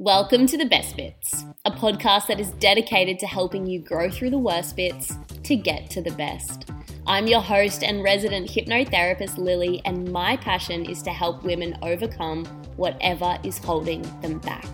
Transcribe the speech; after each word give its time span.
Welcome 0.00 0.46
to 0.46 0.56
The 0.56 0.64
Best 0.64 0.96
Bits, 0.96 1.44
a 1.64 1.72
podcast 1.72 2.28
that 2.28 2.38
is 2.38 2.52
dedicated 2.52 3.18
to 3.18 3.26
helping 3.26 3.66
you 3.66 3.80
grow 3.80 4.08
through 4.08 4.30
the 4.30 4.38
worst 4.38 4.76
bits 4.76 5.12
to 5.42 5.56
get 5.56 5.90
to 5.90 6.00
the 6.00 6.12
best. 6.12 6.70
I'm 7.04 7.26
your 7.26 7.40
host 7.40 7.82
and 7.82 8.04
resident 8.04 8.48
hypnotherapist, 8.48 9.38
Lily, 9.38 9.82
and 9.84 10.12
my 10.12 10.36
passion 10.36 10.88
is 10.88 11.02
to 11.02 11.10
help 11.10 11.42
women 11.42 11.76
overcome 11.82 12.44
whatever 12.76 13.40
is 13.42 13.58
holding 13.58 14.02
them 14.20 14.38
back. 14.38 14.68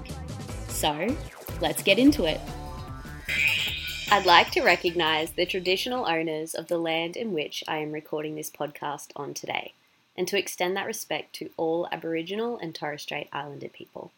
So, 0.68 1.16
let's 1.62 1.82
get 1.82 1.98
into 1.98 2.26
it. 2.26 2.38
I'd 4.10 4.26
like 4.26 4.50
to 4.50 4.62
recognise 4.62 5.30
the 5.30 5.46
traditional 5.46 6.06
owners 6.06 6.52
of 6.52 6.68
the 6.68 6.76
land 6.76 7.16
in 7.16 7.32
which 7.32 7.64
I 7.66 7.78
am 7.78 7.92
recording 7.92 8.34
this 8.34 8.50
podcast 8.50 9.06
on 9.16 9.32
today, 9.32 9.72
and 10.18 10.28
to 10.28 10.38
extend 10.38 10.76
that 10.76 10.86
respect 10.86 11.32
to 11.36 11.48
all 11.56 11.88
Aboriginal 11.90 12.58
and 12.58 12.74
Torres 12.74 13.00
Strait 13.00 13.30
Islander 13.32 13.70
people. 13.70 14.12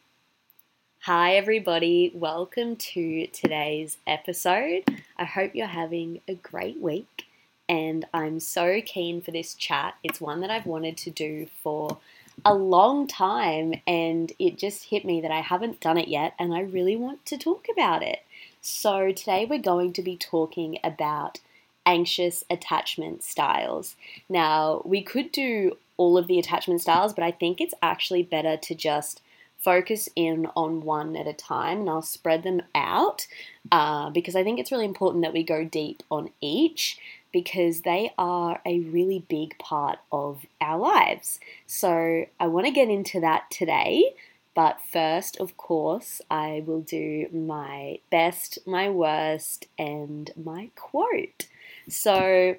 Hi, 1.07 1.37
everybody. 1.37 2.11
Welcome 2.13 2.75
to 2.75 3.29
today's 3.29 3.99
episode. 4.09 4.83
I 5.17 5.25
hope 5.25 5.55
you're 5.55 5.69
having 5.69 6.21
a 6.27 6.35
great 6.35 6.81
week, 6.81 7.27
and 7.69 8.05
I'm 8.13 8.41
so 8.41 8.81
keen 8.85 9.21
for 9.21 9.31
this 9.31 9.55
chat. 9.55 9.95
It's 10.03 10.21
one 10.21 10.41
that 10.41 10.51
I've 10.51 10.67
wanted 10.67 10.97
to 10.97 11.11
do 11.13 11.47
for 11.63 11.99
a 12.45 12.55
long 12.55 13.07
time, 13.07 13.75
and 13.87 14.33
it 14.41 14.59
just 14.59 14.87
hit 14.87 15.05
me 15.05 15.21
that 15.21 15.31
I 15.31 15.43
haven't 15.43 15.79
done 15.79 15.97
it 15.97 16.09
yet, 16.09 16.35
and 16.41 16.53
I 16.53 16.63
really 16.63 16.97
want 16.97 17.25
to 17.27 17.39
talk 17.39 17.67
about 17.73 18.03
it. 18.03 18.25
So, 18.61 19.13
today 19.13 19.47
we're 19.49 19.61
going 19.61 19.93
to 19.93 20.03
be 20.03 20.17
talking 20.17 20.81
about 20.83 21.39
anxious 21.87 22.43
attachment 22.51 23.23
styles. 23.23 23.95
Now, 24.29 24.83
we 24.85 25.03
could 25.03 25.31
do 25.31 25.79
all 25.97 26.19
of 26.19 26.27
the 26.27 26.41
attachment 26.41 26.81
styles, 26.81 27.15
but 27.15 27.23
I 27.23 27.31
think 27.31 27.61
it's 27.61 27.75
actually 27.81 28.25
better 28.25 28.57
to 28.57 28.75
just 28.75 29.23
focus 29.59 30.09
in 30.15 30.47
on 30.57 30.83
one 30.83 31.17
at 31.17 31.27
a 31.27 31.33
time 31.33 31.81
and 31.81 31.91
I'll 31.91 32.03
spread 32.03 32.43
them 32.43 32.63
out 32.75 33.27
uh, 33.73 34.11
because 34.11 34.37
I 34.37 34.45
think 34.45 34.59
it's 34.59 34.73
really 34.73 34.85
important 34.85 35.23
that 35.25 35.33
we 35.33 35.43
go 35.43 35.65
deep 35.65 36.03
on 36.11 36.31
each 36.41 36.99
because 37.33 37.83
they 37.83 38.13
are 38.17 38.61
a 38.65 38.81
really 38.81 39.25
big 39.29 39.59
part 39.59 39.99
of 40.11 40.47
our 40.61 40.79
lives. 40.79 41.39
So 41.67 42.27
I 42.41 42.47
want 42.47 42.67
to 42.67 42.73
get 42.73 42.89
into 42.89 43.21
that 43.21 43.51
today. 43.51 44.15
But 44.55 44.81
first, 44.81 45.37
of 45.37 45.59
course, 45.59 46.23
I 46.31 46.65
will 46.67 46.81
do 46.81 47.29
my 47.31 47.99
best, 48.11 48.59
my 48.67 48.89
worst, 48.89 49.67
and 49.79 50.31
my 50.35 50.71
quote. 50.77 51.47
So, 51.91 52.57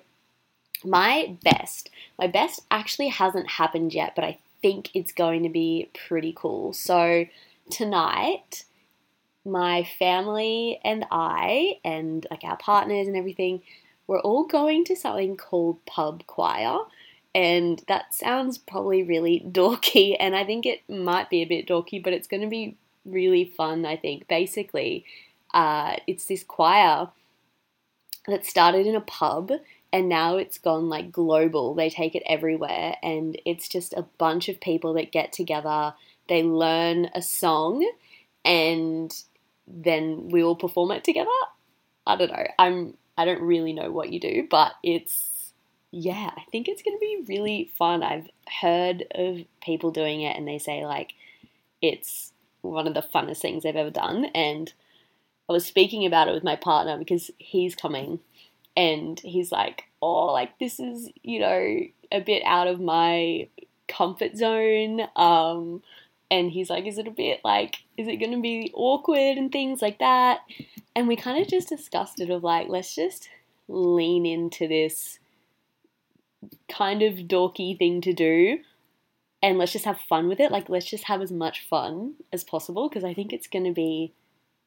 my 0.83 1.35
best. 1.43 1.89
My 2.19 2.27
best 2.27 2.61
actually 2.69 3.07
hasn't 3.07 3.49
happened 3.49 3.95
yet, 3.95 4.13
but 4.15 4.23
I 4.23 4.37
think 4.61 4.89
it's 4.93 5.11
going 5.11 5.43
to 5.43 5.49
be 5.49 5.89
pretty 6.07 6.33
cool. 6.35 6.73
So, 6.73 7.25
tonight, 7.69 8.63
my 9.45 9.87
family 9.97 10.79
and 10.83 11.05
I, 11.11 11.79
and 11.83 12.25
like 12.29 12.43
our 12.43 12.57
partners 12.57 13.07
and 13.07 13.15
everything, 13.15 13.61
we're 14.07 14.19
all 14.19 14.45
going 14.45 14.85
to 14.85 14.95
something 14.95 15.37
called 15.37 15.85
pub 15.85 16.25
choir. 16.27 16.79
And 17.35 17.83
that 17.87 18.13
sounds 18.13 18.57
probably 18.57 19.03
really 19.03 19.45
dorky, 19.51 20.15
and 20.19 20.35
I 20.35 20.43
think 20.43 20.65
it 20.65 20.81
might 20.89 21.29
be 21.29 21.41
a 21.41 21.47
bit 21.47 21.67
dorky, 21.67 22.03
but 22.03 22.13
it's 22.13 22.27
going 22.27 22.41
to 22.41 22.47
be 22.47 22.77
really 23.05 23.45
fun, 23.45 23.85
I 23.85 23.95
think. 23.95 24.27
Basically, 24.27 25.05
uh, 25.53 25.97
it's 26.07 26.25
this 26.25 26.43
choir 26.43 27.09
that 28.27 28.45
started 28.45 28.85
in 28.85 28.95
a 28.95 29.01
pub 29.01 29.51
and 29.93 30.09
now 30.09 30.37
it's 30.37 30.57
gone 30.57 30.89
like 30.89 31.11
global. 31.11 31.73
They 31.73 31.89
take 31.89 32.15
it 32.15 32.23
everywhere, 32.27 32.95
and 33.01 33.39
it's 33.45 33.67
just 33.67 33.93
a 33.93 34.05
bunch 34.17 34.49
of 34.49 34.59
people 34.59 34.93
that 34.93 35.11
get 35.11 35.31
together. 35.31 35.93
They 36.27 36.43
learn 36.43 37.09
a 37.15 37.21
song, 37.21 37.89
and 38.43 39.13
then 39.67 40.29
we 40.29 40.43
all 40.43 40.55
perform 40.55 40.91
it 40.91 41.03
together. 41.03 41.29
I 42.05 42.15
don't 42.15 42.31
know. 42.31 42.47
I'm 42.59 42.97
I 43.17 43.25
don't 43.25 43.41
really 43.41 43.73
know 43.73 43.91
what 43.91 44.11
you 44.11 44.19
do, 44.19 44.47
but 44.49 44.73
it's 44.83 45.53
yeah, 45.91 46.31
I 46.35 46.43
think 46.51 46.67
it's 46.67 46.83
going 46.83 46.97
to 46.97 46.99
be 46.99 47.25
really 47.27 47.71
fun. 47.77 48.03
I've 48.03 48.27
heard 48.61 49.05
of 49.11 49.39
people 49.61 49.91
doing 49.91 50.21
it, 50.21 50.37
and 50.37 50.47
they 50.47 50.59
say 50.59 50.85
like 50.85 51.13
it's 51.81 52.33
one 52.61 52.87
of 52.87 52.93
the 52.93 53.01
funnest 53.01 53.39
things 53.39 53.63
they've 53.63 53.75
ever 53.75 53.89
done. 53.89 54.25
And 54.35 54.71
I 55.49 55.53
was 55.53 55.65
speaking 55.65 56.05
about 56.05 56.27
it 56.27 56.33
with 56.33 56.43
my 56.43 56.55
partner 56.55 56.97
because 56.97 57.31
he's 57.37 57.75
coming 57.75 58.19
and 58.77 59.19
he's 59.21 59.51
like, 59.51 59.85
oh, 60.03 60.27
like 60.27 60.59
this 60.59 60.79
is, 60.79 61.09
you 61.23 61.39
know, 61.39 61.79
a 62.11 62.21
bit 62.21 62.43
out 62.45 62.67
of 62.67 62.79
my 62.79 63.47
comfort 63.87 64.37
zone. 64.37 65.01
Um, 65.15 65.81
and 66.29 66.51
he's 66.51 66.69
like, 66.69 66.85
is 66.85 66.99
it 66.99 67.07
a 67.07 67.11
bit 67.11 67.41
like, 67.43 67.77
is 67.97 68.07
it 68.07 68.17
going 68.17 68.33
to 68.33 68.41
be 68.41 68.71
awkward 68.75 69.37
and 69.37 69.51
things 69.51 69.81
like 69.81 69.97
that? 69.97 70.41
And 70.95 71.07
we 71.07 71.15
kind 71.15 71.41
of 71.41 71.47
just 71.47 71.69
discussed 71.69 72.21
it 72.21 72.29
of 72.29 72.43
like, 72.43 72.67
let's 72.69 72.93
just 72.93 73.29
lean 73.67 74.27
into 74.27 74.67
this 74.67 75.17
kind 76.69 77.01
of 77.01 77.15
dorky 77.15 77.77
thing 77.77 77.99
to 78.01 78.13
do 78.13 78.59
and 79.41 79.57
let's 79.57 79.73
just 79.73 79.85
have 79.85 79.99
fun 80.01 80.27
with 80.27 80.39
it. 80.39 80.51
Like, 80.51 80.69
let's 80.69 80.85
just 80.85 81.05
have 81.05 81.21
as 81.21 81.31
much 81.31 81.65
fun 81.67 82.13
as 82.31 82.43
possible 82.43 82.89
because 82.89 83.03
I 83.03 83.15
think 83.15 83.33
it's 83.33 83.47
going 83.47 83.65
to 83.65 83.73
be 83.73 84.13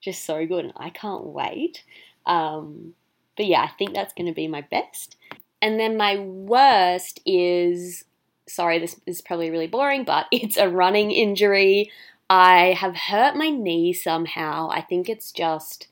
just 0.00 0.24
so 0.24 0.46
good 0.46 0.64
and 0.64 0.74
I 0.76 0.90
can't 0.90 1.26
wait. 1.26 1.84
Um, 2.26 2.94
but 3.36 3.46
yeah, 3.46 3.62
I 3.62 3.70
think 3.78 3.94
that's 3.94 4.14
going 4.14 4.26
to 4.26 4.34
be 4.34 4.48
my 4.48 4.62
best. 4.62 5.16
And 5.62 5.78
then 5.78 5.96
my 5.96 6.18
worst 6.18 7.20
is 7.26 8.04
sorry, 8.50 8.78
this 8.78 9.00
is 9.06 9.20
probably 9.20 9.50
really 9.50 9.66
boring, 9.66 10.04
but 10.04 10.26
it's 10.32 10.56
a 10.56 10.68
running 10.68 11.10
injury. 11.10 11.90
I 12.28 12.74
have 12.78 12.96
hurt 12.96 13.36
my 13.36 13.50
knee 13.50 13.92
somehow. 13.92 14.70
I 14.70 14.82
think 14.82 15.08
it's 15.08 15.32
just 15.32 15.88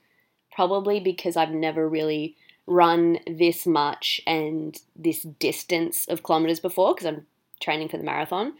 probably 0.52 1.00
because 1.00 1.37
I've 1.37 1.50
never 1.50 1.88
really 1.88 2.37
run 2.67 3.19
this 3.26 3.67
much 3.67 4.20
and 4.26 4.76
this 4.94 5.23
distance 5.23 6.06
of 6.08 6.23
kilometers 6.23 6.61
before 6.61 6.94
because 6.94 7.06
I'm 7.06 7.26
training 7.61 7.88
for 7.88 7.96
the 7.96 8.05
marathon. 8.05 8.55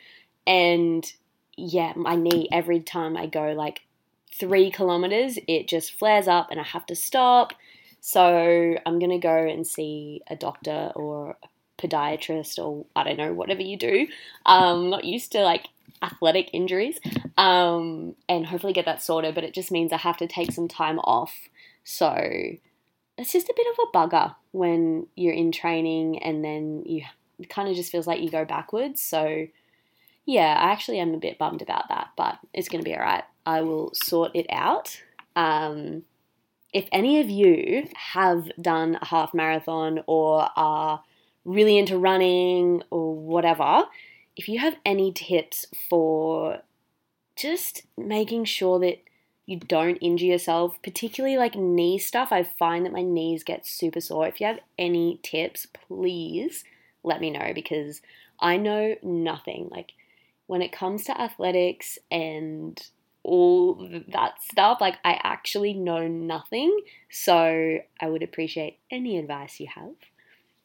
And 0.47 1.11
yeah, 1.57 1.93
my 1.95 2.15
knee, 2.15 2.49
every 2.51 2.81
time 2.81 3.17
I 3.17 3.27
go 3.27 3.53
like 3.53 3.81
three 4.33 4.71
kilometers, 4.71 5.39
it 5.47 5.69
just 5.69 5.93
flares 5.93 6.27
up 6.27 6.49
and 6.51 6.59
I 6.59 6.65
have 6.65 6.87
to 6.87 6.97
stop 6.97 7.53
so 8.01 8.77
I'm 8.85 8.99
going 8.99 9.11
to 9.11 9.19
go 9.19 9.37
and 9.37 9.67
see 9.67 10.23
a 10.29 10.37
doctor 10.37 10.93
or 10.95 11.37
podiatrist 11.79 12.59
or 12.59 12.87
I 12.95 13.05
don't 13.05 13.17
know, 13.17 13.33
whatever 13.33 13.63
you 13.63 13.77
do. 13.77 14.07
Um, 14.47 14.91
not 14.91 15.05
used 15.05 15.33
to 15.33 15.41
like 15.41 15.69
athletic 16.03 16.51
injuries 16.53 16.99
um, 17.37 18.15
and 18.29 18.47
hopefully 18.47 18.73
get 18.73 18.85
that 18.85 19.03
sorted, 19.03 19.35
but 19.35 19.45
it 19.45 19.55
just 19.55 19.71
means 19.71 19.93
I 19.93 19.97
have 19.99 20.17
to 20.19 20.27
take 20.27 20.53
some 20.53 20.69
time 20.69 20.99
off. 21.01 21.49
So 21.85 22.15
it's 23.17 23.33
just 23.33 23.49
a 23.49 23.55
bit 23.57 23.67
of 23.73 23.89
a 23.89 23.97
bugger 23.97 24.35
when 24.53 25.07
you're 25.17 25.35
in 25.35 25.53
training 25.53 26.23
and 26.23 26.45
then 26.45 26.83
you 26.85 27.05
kind 27.49 27.69
of 27.69 27.77
just 27.77 27.91
feels 27.91 28.07
like 28.07 28.21
you 28.21 28.31
go 28.31 28.45
backwards. 28.45 29.01
So 29.01 29.47
yeah, 30.27 30.59
I 30.61 30.73
actually 30.73 30.99
am 30.99 31.15
a 31.15 31.19
bit 31.19 31.39
bummed 31.39 31.63
about 31.63 31.89
that, 31.89 32.09
but 32.17 32.39
it's 32.53 32.69
going 32.69 32.83
to 32.83 32.89
be 32.89 32.95
all 32.95 33.03
right. 33.03 33.25
I 33.47 33.63
will 33.63 33.93
sort 33.95 34.33
it 34.35 34.47
out. 34.51 35.01
Um, 35.35 36.03
if 36.73 36.87
any 36.93 37.21
of 37.21 37.31
you 37.31 37.89
have 37.97 38.51
done 38.61 38.99
a 39.01 39.07
half 39.07 39.33
marathon 39.33 40.03
or 40.07 40.49
are 40.57 41.03
really 41.45 41.79
into 41.79 41.97
running 41.97 42.83
or 42.91 43.15
whatever, 43.15 43.85
if 44.37 44.49
you 44.49 44.59
have 44.59 44.77
any 44.85 45.13
tips 45.13 45.67
for 45.89 46.61
just 47.37 47.83
making 47.97 48.45
sure 48.45 48.79
that 48.81 49.03
you 49.47 49.59
don't 49.59 49.97
injure 49.97 50.27
yourself, 50.27 50.79
particularly 50.83 51.39
like 51.39 51.55
knee 51.55 51.99
stuff, 51.99 52.29
I 52.31 52.43
find 52.43 52.85
that 52.85 52.93
my 52.93 53.03
knees 53.03 53.43
get 53.43 53.67
super 53.67 54.01
sore. 54.01 54.29
If 54.29 54.41
you 54.41 54.47
have 54.47 54.61
any 54.79 55.21
tips, 55.23 55.67
please 55.67 56.65
let 57.03 57.21
me 57.21 57.31
know 57.31 57.53
because 57.55 58.03
I 58.39 58.59
know 58.59 58.97
nothing. 59.03 59.69
Like 59.71 59.93
when 60.47 60.61
it 60.61 60.71
comes 60.71 61.05
to 61.05 61.19
athletics 61.19 61.99
and 62.11 62.79
all 63.29 63.75
that 64.09 64.43
stuff, 64.43 64.81
like 64.81 64.97
I 65.05 65.21
actually 65.23 65.75
know 65.75 66.09
nothing. 66.09 66.81
So 67.11 67.79
I 68.01 68.09
would 68.09 68.23
appreciate 68.23 68.79
any 68.91 69.19
advice 69.19 69.61
you 69.61 69.69
have. 69.75 69.93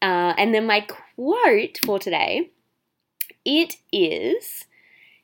Uh, 0.01 0.33
and 0.37 0.55
then 0.55 0.65
my 0.65 0.81
quote 0.81 1.79
for 1.85 1.99
today, 1.99 2.51
it 3.43 3.75
is, 3.91 4.65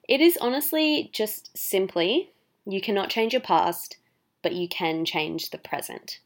it 0.07 0.19
is 0.19 0.37
honestly 0.41 1.09
just 1.13 1.57
simply, 1.57 2.31
you 2.65 2.81
cannot 2.81 3.09
change 3.09 3.33
your 3.33 3.41
past, 3.41 3.97
but 4.41 4.53
you 4.53 4.67
can 4.67 5.05
change 5.05 5.49
the 5.49 5.57
present. 5.57 6.19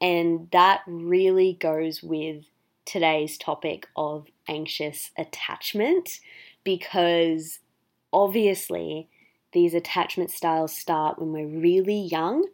And 0.00 0.48
that 0.50 0.80
really 0.86 1.56
goes 1.60 2.02
with 2.02 2.44
today's 2.84 3.38
topic 3.38 3.86
of 3.94 4.26
anxious 4.48 5.10
attachment 5.16 6.18
because 6.64 7.60
obviously 8.12 9.08
these 9.52 9.74
attachment 9.74 10.30
styles 10.30 10.76
start 10.76 11.18
when 11.18 11.32
we're 11.32 11.60
really 11.60 12.00
young 12.00 12.46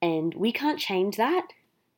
and 0.00 0.34
we 0.34 0.52
can't 0.52 0.78
change 0.78 1.16
that, 1.16 1.48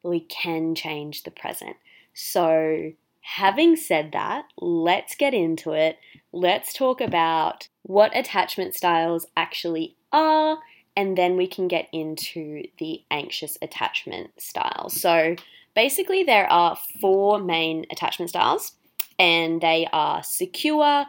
but 0.03 0.11
we 0.11 0.21
can 0.21 0.75
change 0.75 1.23
the 1.23 1.31
present. 1.31 1.77
So, 2.15 2.93
having 3.21 3.77
said 3.77 4.13
that, 4.13 4.47
let's 4.59 5.15
get 5.15 5.35
into 5.35 5.73
it. 5.73 5.99
Let's 6.33 6.73
talk 6.73 7.01
about 7.01 7.69
what 7.83 8.17
attachment 8.17 8.75
styles 8.75 9.27
actually 9.37 9.97
are, 10.13 10.59
and 10.97 11.17
then 11.17 11.37
we 11.37 11.47
can 11.47 11.69
get 11.69 11.89
into 11.93 12.65
the 12.79 13.03
anxious 13.11 13.59
attachment 13.61 14.41
style. 14.41 14.89
So, 14.89 15.37
basically, 15.75 16.25
there 16.25 16.51
are 16.51 16.79
four 17.01 17.39
main 17.39 17.85
attachment 17.91 18.31
styles, 18.31 18.73
and 19.19 19.61
they 19.61 19.87
are 19.93 20.23
secure, 20.23 21.07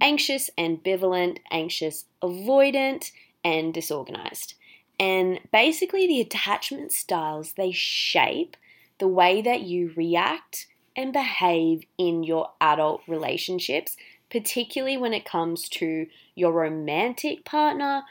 anxious, 0.00 0.50
ambivalent, 0.58 1.38
anxious, 1.50 2.04
avoidant, 2.22 3.10
and 3.44 3.74
disorganized. 3.74 4.54
And 4.98 5.40
basically, 5.52 6.06
the 6.06 6.20
attachment 6.20 6.92
styles 6.92 7.54
they 7.54 7.72
shape 7.72 8.56
the 8.98 9.08
way 9.08 9.42
that 9.42 9.62
you 9.62 9.92
react 9.96 10.66
and 10.96 11.12
behave 11.12 11.82
in 11.98 12.22
your 12.22 12.50
adult 12.60 13.02
relationships, 13.08 13.96
particularly 14.30 14.96
when 14.96 15.12
it 15.12 15.24
comes 15.24 15.68
to 15.68 16.06
your 16.34 16.52
romantic 16.52 17.44
partner, 17.44 18.02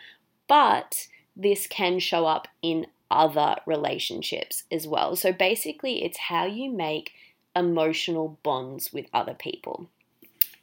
but 0.48 1.08
this 1.36 1.68
can 1.68 2.00
show 2.00 2.26
up 2.26 2.48
in 2.62 2.86
other 3.10 3.56
relationships 3.66 4.64
as 4.72 4.88
well. 4.88 5.16
So 5.16 5.32
basically, 5.32 6.04
it's 6.04 6.18
how 6.18 6.46
you 6.46 6.72
make 6.72 7.12
emotional 7.56 8.40
bonds 8.44 8.92
with 8.92 9.06
other 9.14 9.34
people. 9.34 9.90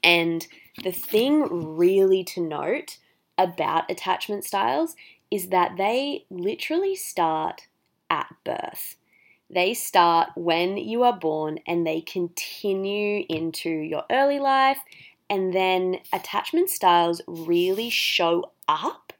And 0.02 0.46
the 0.82 0.92
thing 0.92 1.76
really 1.76 2.24
to 2.24 2.40
note 2.40 2.98
about 3.36 3.90
attachment 3.90 4.44
styles 4.44 4.96
is 5.30 5.48
that 5.48 5.76
they 5.76 6.24
literally 6.30 6.96
start 6.96 7.68
at 8.08 8.34
birth. 8.44 8.96
They 9.48 9.74
start 9.74 10.30
when 10.36 10.76
you 10.76 11.02
are 11.02 11.16
born 11.16 11.58
and 11.66 11.86
they 11.86 12.00
continue 12.00 13.24
into 13.28 13.70
your 13.70 14.04
early 14.10 14.38
life, 14.38 14.78
and 15.28 15.52
then 15.52 15.98
attachment 16.12 16.70
styles 16.70 17.20
really 17.26 17.90
show 17.90 18.52
up 18.68 19.12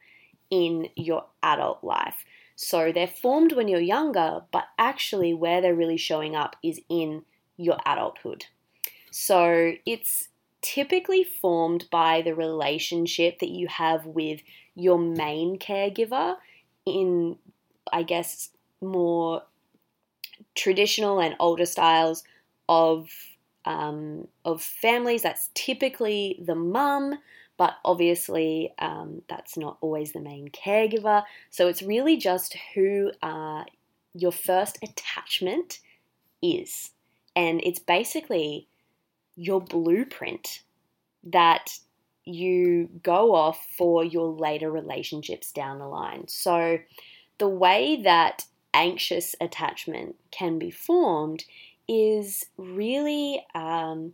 in 0.51 0.89
your 0.97 1.27
adult 1.43 1.83
life. 1.83 2.25
So 2.57 2.93
they're 2.93 3.07
formed 3.07 3.53
when 3.53 3.69
you're 3.69 3.81
younger, 3.81 4.43
but 4.53 4.65
actually, 4.79 5.33
where 5.33 5.61
they're 5.61 5.75
really 5.75 5.97
showing 5.97 6.37
up 6.37 6.57
is 6.63 6.81
in 6.89 7.25
your 7.57 7.79
adulthood. 7.87 8.47
So 9.11 9.73
it's 9.87 10.29
typically 10.63 11.25
formed 11.25 11.87
by 11.91 12.23
the 12.23 12.35
relationship 12.35 13.39
that 13.39 13.51
you 13.51 13.69
have 13.69 14.07
with 14.07 14.41
your 14.75 14.99
main 14.99 15.59
caregiver 15.59 16.37
in, 16.87 17.37
I 17.93 18.03
guess, 18.03 18.51
more 18.81 19.43
traditional 20.55 21.21
and 21.21 21.37
older 21.39 21.67
styles 21.67 22.25
of 22.69 23.11
um, 23.65 24.27
of 24.45 24.63
families. 24.63 25.23
That's 25.23 25.51
typically 25.55 26.41
the 26.45 26.55
mum, 26.55 27.19
but 27.59 27.75
obviously 27.85 28.73
um, 28.79 29.23
that's 29.29 29.57
not 29.57 29.77
always 29.81 30.13
the 30.13 30.21
main 30.21 30.49
caregiver. 30.49 31.25
So 31.51 31.69
it's 31.69 31.83
really 31.83 32.17
just 32.17 32.57
who 32.75 33.13
uh, 33.23 33.65
your 34.15 34.33
first 34.33 34.79
attachment 34.83 35.81
is, 36.43 36.91
and 37.37 37.61
it's 37.63 37.79
basically 37.79 38.67
your 39.41 39.61
blueprint 39.61 40.61
that 41.25 41.79
you 42.27 42.91
go 43.03 43.35
off 43.35 43.67
for 43.79 44.05
your 44.05 44.29
later 44.29 44.71
relationships 44.71 45.51
down 45.51 45.79
the 45.79 45.87
line. 45.87 46.29
So 46.29 46.79
the 47.39 47.49
way 47.49 48.03
that 48.03 48.45
anxious 48.75 49.35
attachment 49.41 50.17
can 50.31 50.59
be 50.59 50.71
formed 50.71 51.45
is 51.89 52.45
really 52.59 53.43
um, 53.55 54.13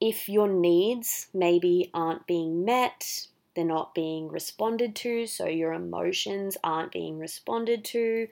if 0.00 0.30
your 0.30 0.48
needs 0.48 1.28
maybe 1.34 1.90
aren't 1.92 2.26
being 2.26 2.64
met, 2.64 3.26
they're 3.54 3.66
not 3.66 3.94
being 3.94 4.28
responded 4.28 4.96
to, 4.96 5.26
so 5.26 5.46
your 5.46 5.74
emotions 5.74 6.56
aren't 6.64 6.92
being 6.92 7.18
responded 7.18 7.84
to. 7.84 8.28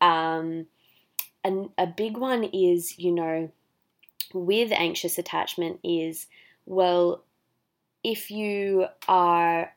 Um, 0.00 0.66
and 1.44 1.68
a 1.76 1.86
big 1.86 2.16
one 2.16 2.44
is, 2.44 2.98
you 2.98 3.12
know, 3.12 3.52
with 4.32 4.72
anxious 4.72 5.18
attachment 5.18 5.80
is, 5.82 6.26
well, 6.66 7.24
if 8.02 8.30
you 8.30 8.86
are 9.08 9.72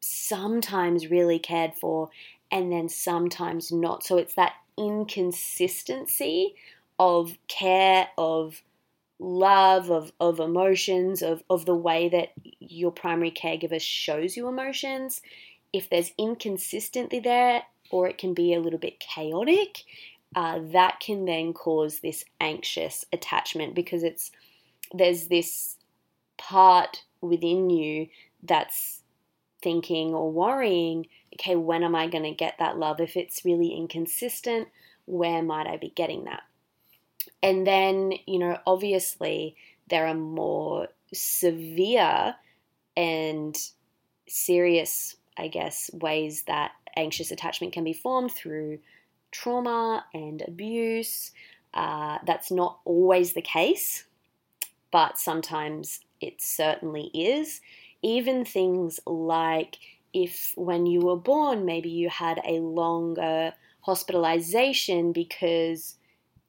sometimes 0.00 1.10
really 1.10 1.38
cared 1.38 1.74
for 1.74 2.10
and 2.50 2.72
then 2.72 2.88
sometimes 2.88 3.70
not. 3.70 4.04
So 4.04 4.16
it's 4.16 4.34
that 4.34 4.54
inconsistency 4.76 6.54
of 6.98 7.36
care, 7.48 8.08
of 8.18 8.62
love, 9.18 9.90
of, 9.90 10.12
of 10.18 10.40
emotions, 10.40 11.22
of, 11.22 11.42
of 11.48 11.66
the 11.66 11.74
way 11.74 12.08
that 12.08 12.32
your 12.58 12.90
primary 12.90 13.30
caregiver 13.30 13.80
shows 13.80 14.36
you 14.36 14.48
emotions. 14.48 15.20
If 15.72 15.88
there's 15.88 16.12
inconsistency 16.18 17.20
there, 17.20 17.62
or 17.90 18.08
it 18.08 18.18
can 18.18 18.34
be 18.34 18.54
a 18.54 18.60
little 18.60 18.78
bit 18.78 19.00
chaotic, 19.00 19.84
uh, 20.34 20.60
that 20.72 21.00
can 21.00 21.24
then 21.24 21.52
cause 21.52 22.00
this 22.00 22.24
anxious 22.40 23.04
attachment 23.12 23.74
because 23.74 24.02
it's 24.02 24.30
there's 24.92 25.26
this 25.26 25.76
part 26.38 27.04
within 27.20 27.70
you 27.70 28.08
that's 28.42 29.02
thinking 29.62 30.14
or 30.14 30.30
worrying 30.30 31.06
okay, 31.34 31.56
when 31.56 31.82
am 31.82 31.94
I 31.94 32.08
going 32.08 32.24
to 32.24 32.32
get 32.32 32.58
that 32.58 32.78
love? 32.78 33.00
If 33.00 33.16
it's 33.16 33.44
really 33.44 33.68
inconsistent, 33.68 34.68
where 35.06 35.42
might 35.42 35.66
I 35.66 35.76
be 35.76 35.90
getting 35.90 36.24
that? 36.24 36.42
And 37.42 37.66
then, 37.66 38.12
you 38.26 38.38
know, 38.38 38.58
obviously 38.66 39.56
there 39.88 40.06
are 40.06 40.14
more 40.14 40.88
severe 41.12 42.34
and 42.96 43.56
serious, 44.28 45.16
I 45.36 45.48
guess, 45.48 45.90
ways 45.94 46.42
that 46.42 46.72
anxious 46.96 47.30
attachment 47.30 47.72
can 47.72 47.84
be 47.84 47.92
formed 47.92 48.32
through 48.32 48.78
trauma 49.30 50.04
and 50.14 50.42
abuse. 50.46 51.32
Uh, 51.72 52.18
that's 52.26 52.50
not 52.50 52.80
always 52.84 53.32
the 53.32 53.42
case, 53.42 54.04
but 54.90 55.18
sometimes 55.18 56.00
it 56.20 56.40
certainly 56.40 57.10
is. 57.14 57.60
Even 58.02 58.44
things 58.44 58.98
like 59.06 59.76
if 60.12 60.52
when 60.56 60.86
you 60.86 61.00
were 61.00 61.16
born, 61.16 61.64
maybe 61.64 61.88
you 61.88 62.08
had 62.08 62.40
a 62.44 62.54
longer 62.60 63.52
hospitalization 63.82 65.12
because, 65.12 65.96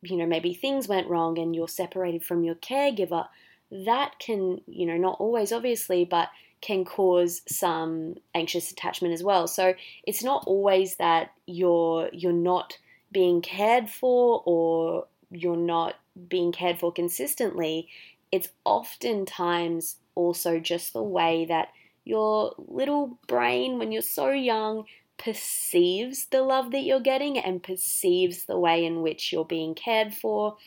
you 0.01 0.17
know, 0.17 0.25
maybe 0.25 0.53
things 0.53 0.87
went 0.87 1.07
wrong 1.07 1.37
and 1.37 1.55
you're 1.55 1.67
separated 1.67 2.23
from 2.23 2.43
your 2.43 2.55
caregiver, 2.55 3.27
that 3.71 4.19
can, 4.19 4.61
you 4.67 4.85
know, 4.85 4.97
not 4.97 5.17
always 5.19 5.51
obviously, 5.51 6.03
but 6.03 6.29
can 6.61 6.85
cause 6.85 7.41
some 7.47 8.15
anxious 8.35 8.71
attachment 8.71 9.13
as 9.13 9.23
well. 9.23 9.47
So 9.47 9.73
it's 10.05 10.23
not 10.23 10.43
always 10.45 10.97
that 10.97 11.31
you're 11.47 12.09
you're 12.13 12.33
not 12.33 12.77
being 13.11 13.41
cared 13.41 13.89
for 13.89 14.41
or 14.45 15.07
you're 15.31 15.57
not 15.57 15.95
being 16.27 16.51
cared 16.51 16.79
for 16.79 16.91
consistently. 16.91 17.89
It's 18.31 18.49
oftentimes 18.63 19.97
also 20.15 20.59
just 20.59 20.93
the 20.93 21.03
way 21.03 21.45
that 21.45 21.69
your 22.03 22.53
little 22.57 23.19
brain 23.27 23.77
when 23.77 23.91
you're 23.91 24.01
so 24.01 24.29
young 24.29 24.85
perceives 25.17 26.25
the 26.31 26.41
love 26.41 26.71
that 26.71 26.83
you're 26.83 26.99
getting 26.99 27.37
and 27.37 27.61
perceives 27.61 28.45
the 28.45 28.57
way 28.57 28.83
in 28.83 29.01
which 29.01 29.31
you're 29.31 29.45
being 29.45 29.75
cared 29.75 30.13
for 30.13 30.57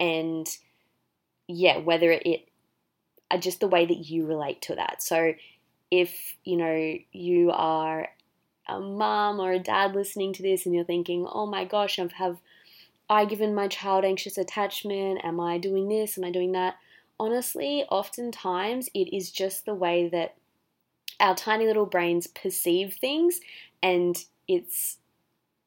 and 0.00 0.48
yeah 1.46 1.78
whether 1.78 2.10
it 2.10 2.49
Uh, 3.30 3.38
just 3.38 3.60
the 3.60 3.68
way 3.68 3.86
that 3.86 4.10
you 4.10 4.26
relate 4.26 4.60
to 4.62 4.74
that. 4.74 5.02
So 5.02 5.34
if 5.90 6.36
you 6.44 6.56
know 6.56 6.96
you 7.12 7.50
are 7.50 8.08
a 8.68 8.80
mom 8.80 9.40
or 9.40 9.52
a 9.52 9.58
dad 9.58 9.94
listening 9.94 10.32
to 10.32 10.42
this 10.42 10.64
and 10.64 10.74
you're 10.74 10.84
thinking 10.84 11.26
oh 11.30 11.46
my 11.46 11.64
gosh 11.64 11.98
I've 11.98 12.12
have 12.12 12.38
I 13.08 13.24
given 13.24 13.54
my 13.54 13.66
child 13.66 14.04
anxious 14.04 14.38
attachment? 14.38 15.20
Am 15.24 15.40
I 15.40 15.58
doing 15.58 15.88
this? 15.88 16.16
Am 16.16 16.24
I 16.24 16.30
doing 16.30 16.52
that? 16.52 16.76
Honestly 17.18 17.84
oftentimes 17.90 18.88
it 18.94 19.14
is 19.14 19.30
just 19.30 19.66
the 19.66 19.74
way 19.74 20.08
that 20.08 20.36
our 21.18 21.34
tiny 21.34 21.66
little 21.66 21.86
brains 21.86 22.26
perceive 22.26 22.94
things 22.94 23.40
and 23.82 24.24
it's 24.48 24.98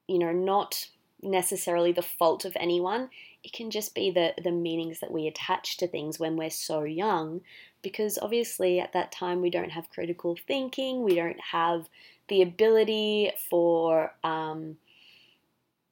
you 0.07 0.19
know 0.19 0.31
not 0.31 0.87
necessarily 1.21 1.91
the 1.91 2.01
fault 2.01 2.45
of 2.45 2.57
anyone 2.59 3.09
it 3.43 3.53
can 3.53 3.71
just 3.71 3.93
be 3.93 4.11
the 4.11 4.33
the 4.43 4.51
meanings 4.51 4.99
that 4.99 5.11
we 5.11 5.27
attach 5.27 5.77
to 5.77 5.87
things 5.87 6.19
when 6.19 6.35
we're 6.35 6.49
so 6.49 6.83
young 6.83 7.41
because 7.81 8.17
obviously 8.21 8.79
at 8.79 8.93
that 8.93 9.11
time 9.11 9.41
we 9.41 9.49
don't 9.49 9.71
have 9.71 9.89
critical 9.89 10.37
thinking 10.47 11.03
we 11.03 11.15
don't 11.15 11.39
have 11.51 11.89
the 12.29 12.41
ability 12.41 13.31
for 13.49 14.13
um, 14.23 14.77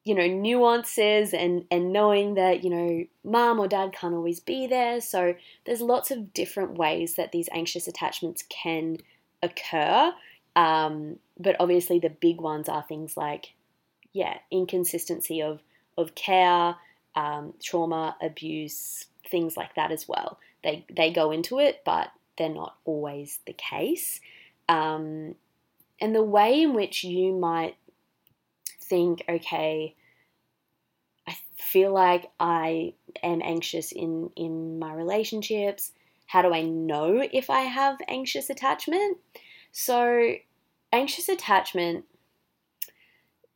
you 0.03 0.15
know 0.15 0.27
nuances 0.27 1.33
and 1.33 1.65
and 1.69 1.91
knowing 1.91 2.35
that 2.35 2.63
you 2.63 2.69
know 2.69 3.05
mom 3.23 3.59
or 3.59 3.67
dad 3.67 3.91
can't 3.93 4.15
always 4.15 4.39
be 4.39 4.65
there. 4.65 5.01
So 5.01 5.35
there's 5.65 5.81
lots 5.81 6.09
of 6.09 6.33
different 6.33 6.75
ways 6.75 7.15
that 7.15 7.31
these 7.31 7.49
anxious 7.51 7.87
attachments 7.87 8.43
can 8.49 8.97
occur 9.43 10.13
um, 10.55 11.17
but 11.39 11.55
obviously, 11.59 11.99
the 11.99 12.09
big 12.09 12.41
ones 12.41 12.67
are 12.67 12.83
things 12.83 13.15
like, 13.15 13.53
yeah, 14.13 14.37
inconsistency 14.51 15.41
of 15.41 15.61
of 15.97 16.15
care, 16.15 16.75
um, 17.15 17.53
trauma, 17.61 18.15
abuse, 18.21 19.05
things 19.27 19.57
like 19.57 19.75
that 19.75 19.91
as 19.91 20.07
well. 20.07 20.39
They 20.63 20.85
they 20.89 21.11
go 21.11 21.31
into 21.31 21.59
it, 21.59 21.81
but 21.85 22.11
they're 22.37 22.49
not 22.49 22.75
always 22.85 23.39
the 23.45 23.53
case. 23.53 24.19
Um, 24.69 25.35
and 25.99 26.15
the 26.15 26.23
way 26.23 26.61
in 26.61 26.73
which 26.73 27.03
you 27.03 27.33
might 27.33 27.75
think, 28.79 29.23
okay, 29.27 29.95
I 31.27 31.35
feel 31.57 31.93
like 31.93 32.31
I 32.39 32.93
am 33.23 33.41
anxious 33.43 33.91
in 33.91 34.29
in 34.35 34.79
my 34.79 34.93
relationships. 34.93 35.91
How 36.27 36.41
do 36.41 36.53
I 36.53 36.61
know 36.61 37.27
if 37.33 37.49
I 37.49 37.61
have 37.61 37.97
anxious 38.07 38.49
attachment? 38.49 39.17
So 39.71 40.35
anxious 40.93 41.29
attachment, 41.29 42.05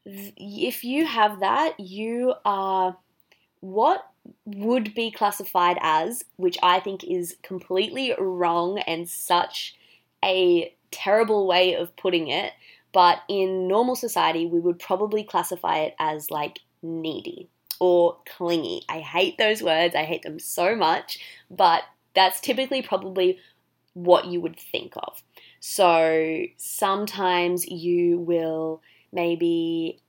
if 0.05 0.83
you 0.83 1.05
have 1.05 1.39
that, 1.39 1.79
you 1.79 2.33
are 2.43 2.97
what 3.65 4.05
would 4.45 4.93
be 4.93 5.11
classified 5.11 5.77
as, 5.81 6.23
which 6.37 6.57
I 6.61 6.79
think 6.79 7.03
is 7.03 7.37
completely 7.41 8.13
wrong 8.17 8.79
and 8.79 9.09
such 9.09 9.75
a 10.23 10.73
terrible 10.91 11.47
way 11.47 11.75
of 11.75 11.95
putting 11.95 12.27
it, 12.27 12.53
but 12.91 13.19
in 13.27 13.67
normal 13.67 13.95
society, 13.95 14.45
we 14.45 14.59
would 14.59 14.79
probably 14.79 15.23
classify 15.23 15.79
it 15.79 15.95
as 15.99 16.31
like 16.31 16.59
needy 16.81 17.49
or 17.79 18.17
clingy. 18.25 18.83
I 18.87 18.99
hate 18.99 19.37
those 19.37 19.61
words, 19.61 19.95
I 19.95 20.03
hate 20.03 20.23
them 20.23 20.39
so 20.39 20.75
much, 20.75 21.19
but 21.49 21.83
that's 22.13 22.39
typically 22.39 22.81
probably 22.81 23.39
what 23.93 24.25
you 24.25 24.41
would 24.41 24.59
think 24.59 24.93
of. 24.95 25.21
So 25.59 26.43
sometimes 26.57 27.67
you 27.67 28.19
will 28.19 28.81
maybe 29.11 29.99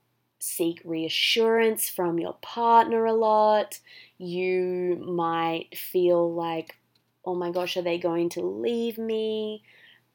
seek 0.47 0.81
reassurance 0.85 1.89
from 1.89 2.19
your 2.19 2.37
partner 2.41 3.05
a 3.05 3.13
lot. 3.13 3.79
You 4.17 4.95
might 5.05 5.77
feel 5.77 6.33
like, 6.33 6.75
oh 7.25 7.35
my 7.35 7.51
gosh, 7.51 7.75
are 7.77 7.81
they 7.81 7.97
going 7.97 8.29
to 8.29 8.41
leave 8.41 8.97
me? 8.97 9.63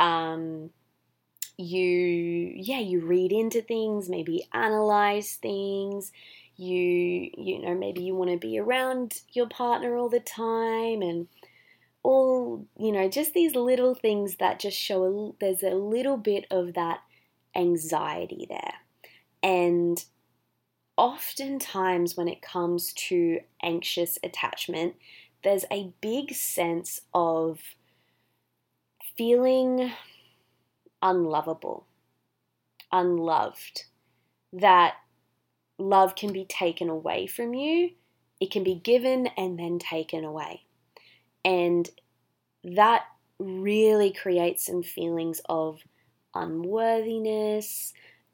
Um, 0.00 0.70
you, 1.58 2.52
yeah, 2.56 2.80
you 2.80 3.00
read 3.00 3.30
into 3.30 3.60
things, 3.60 4.08
maybe 4.08 4.48
analyze 4.52 5.34
things. 5.34 6.12
You, 6.56 7.30
you 7.36 7.62
know, 7.62 7.74
maybe 7.74 8.02
you 8.02 8.14
want 8.14 8.30
to 8.30 8.38
be 8.38 8.58
around 8.58 9.20
your 9.32 9.48
partner 9.48 9.96
all 9.96 10.08
the 10.08 10.20
time 10.20 11.02
and 11.02 11.28
all, 12.02 12.66
you 12.78 12.90
know, 12.90 13.08
just 13.08 13.34
these 13.34 13.54
little 13.54 13.94
things 13.94 14.36
that 14.36 14.58
just 14.58 14.76
show 14.78 15.04
a, 15.04 15.32
there's 15.40 15.62
a 15.62 15.74
little 15.76 16.16
bit 16.16 16.46
of 16.50 16.74
that 16.74 17.00
anxiety 17.54 18.46
there. 18.48 18.74
And 19.42 20.02
oftentimes, 20.96 22.16
when 22.16 22.28
it 22.28 22.42
comes 22.42 22.92
to 22.94 23.40
anxious 23.62 24.18
attachment, 24.22 24.94
there's 25.42 25.64
a 25.70 25.92
big 26.00 26.32
sense 26.34 27.00
of 27.12 27.60
feeling 29.16 29.92
unlovable, 31.00 31.86
unloved, 32.90 33.84
that 34.52 34.94
love 35.78 36.14
can 36.14 36.32
be 36.32 36.44
taken 36.44 36.88
away 36.88 37.26
from 37.26 37.54
you, 37.54 37.90
it 38.40 38.50
can 38.50 38.62
be 38.62 38.74
given 38.74 39.28
and 39.36 39.58
then 39.58 39.78
taken 39.78 40.24
away. 40.24 40.62
And 41.44 41.88
that 42.64 43.04
really 43.38 44.12
creates 44.12 44.66
some 44.66 44.82
feelings 44.82 45.40
of 45.48 45.80
unworthiness, 46.34 47.92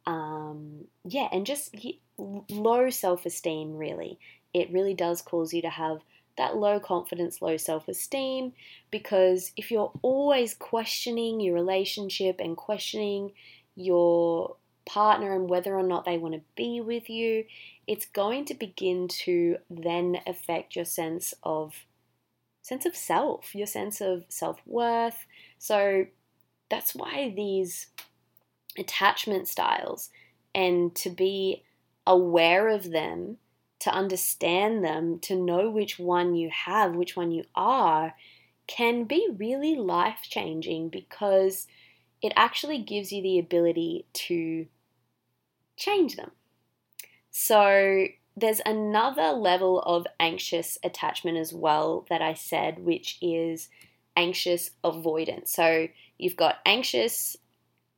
um, 0.09 0.87
yeah, 1.05 1.29
and 1.31 1.45
just 1.45 1.77
low 2.17 2.88
self 2.88 3.27
esteem, 3.27 3.77
really. 3.77 4.19
It 4.55 4.73
really 4.73 4.95
does 4.95 5.21
cause 5.21 5.53
you 5.53 5.61
to 5.61 5.69
have 5.69 5.99
that 6.38 6.57
low 6.57 6.81
confidence, 6.81 7.43
low 7.43 7.59
self 7.59 7.88
esteem, 7.88 8.55
because 8.91 9.53
if 9.59 9.71
you're 9.71 9.93
always 10.00 10.55
questioning 10.55 11.41
your 11.41 11.55
relationship 11.55 12.41
and 12.41 12.57
questioning 12.57 13.33
your 13.77 14.57
partner 14.87 15.35
and 15.35 15.50
whether 15.50 15.77
or 15.77 15.83
not 15.83 16.07
they 16.07 16.17
want 16.17 16.35
to 16.35 16.41
be 16.57 16.81
with 16.81 17.11
you, 17.11 17.45
it's 17.87 18.07
going 18.07 18.47
to 18.47 18.55
begin 18.55 19.09
to 19.09 19.59
then 19.69 20.17
affect 20.27 20.75
your 20.75 20.87
sense 20.87 21.35
of 21.43 21.75
sense 22.62 22.87
of 22.87 22.97
self, 22.97 23.55
your 23.55 23.67
sense 23.67 24.00
of 24.00 24.25
self 24.31 24.59
worth. 24.65 25.27
So 25.59 26.07
that's 26.71 26.95
why 26.95 27.35
these 27.37 27.88
attachment 28.78 29.49
styles 29.49 30.11
and 30.54 30.94
to 30.97 31.11
be 31.11 31.64
aware 32.06 32.68
of 32.68 32.90
them, 32.90 33.37
to 33.80 33.90
understand 33.90 34.85
them, 34.85 35.18
to 35.20 35.37
know 35.37 35.70
which 35.70 35.99
one 35.99 36.35
you 36.35 36.50
have, 36.50 36.94
which 36.94 37.16
one 37.16 37.30
you 37.30 37.44
are, 37.54 38.14
can 38.66 39.04
be 39.04 39.28
really 39.37 39.76
life 39.76 40.20
changing 40.23 40.88
because 40.88 41.66
it 42.23 42.32
actually 42.37 42.78
gives 42.78 43.12
you 43.12 43.23
the 43.23 43.38
ability 43.38 44.06
to 44.12 44.66
change 45.76 46.16
them. 46.16 46.32
So, 47.30 48.08
there's 48.37 48.61
another 48.64 49.32
level 49.32 49.80
of 49.80 50.06
anxious 50.20 50.78
attachment 50.85 51.38
as 51.38 51.52
well 51.52 52.06
that 52.08 52.23
I 52.23 52.35
said, 52.35 52.78
which 52.78 53.18
is 53.20 53.68
anxious 54.16 54.70
avoidance. 54.82 55.52
So 55.52 55.88
you've 56.18 56.37
got 56.37 56.58
anxious 56.66 57.37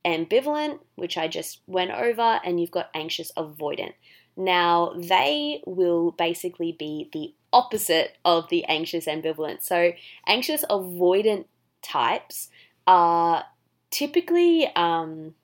ambivalent, 0.05 0.81
which 0.95 1.17
I 1.19 1.29
just 1.29 1.61
went 1.67 1.91
over, 1.91 2.41
and 2.45 2.61
you've 2.61 2.71
got 2.71 2.91
anxious 2.95 3.33
avoidant. 3.37 3.95
Now, 4.37 4.95
they 4.97 5.63
will 5.67 6.13
basically 6.13 6.73
be 6.73 7.11
the 7.13 7.35
opposite 7.53 8.17
of 8.25 8.49
the 8.49 8.65
anxious 8.65 9.07
ambivalent. 9.07 9.63
So, 9.63 9.93
anxious 10.27 10.65
avoidant 10.71 11.47
types 11.83 12.49
are 12.87 13.45
typically 13.91 14.71
um, 14.75 15.35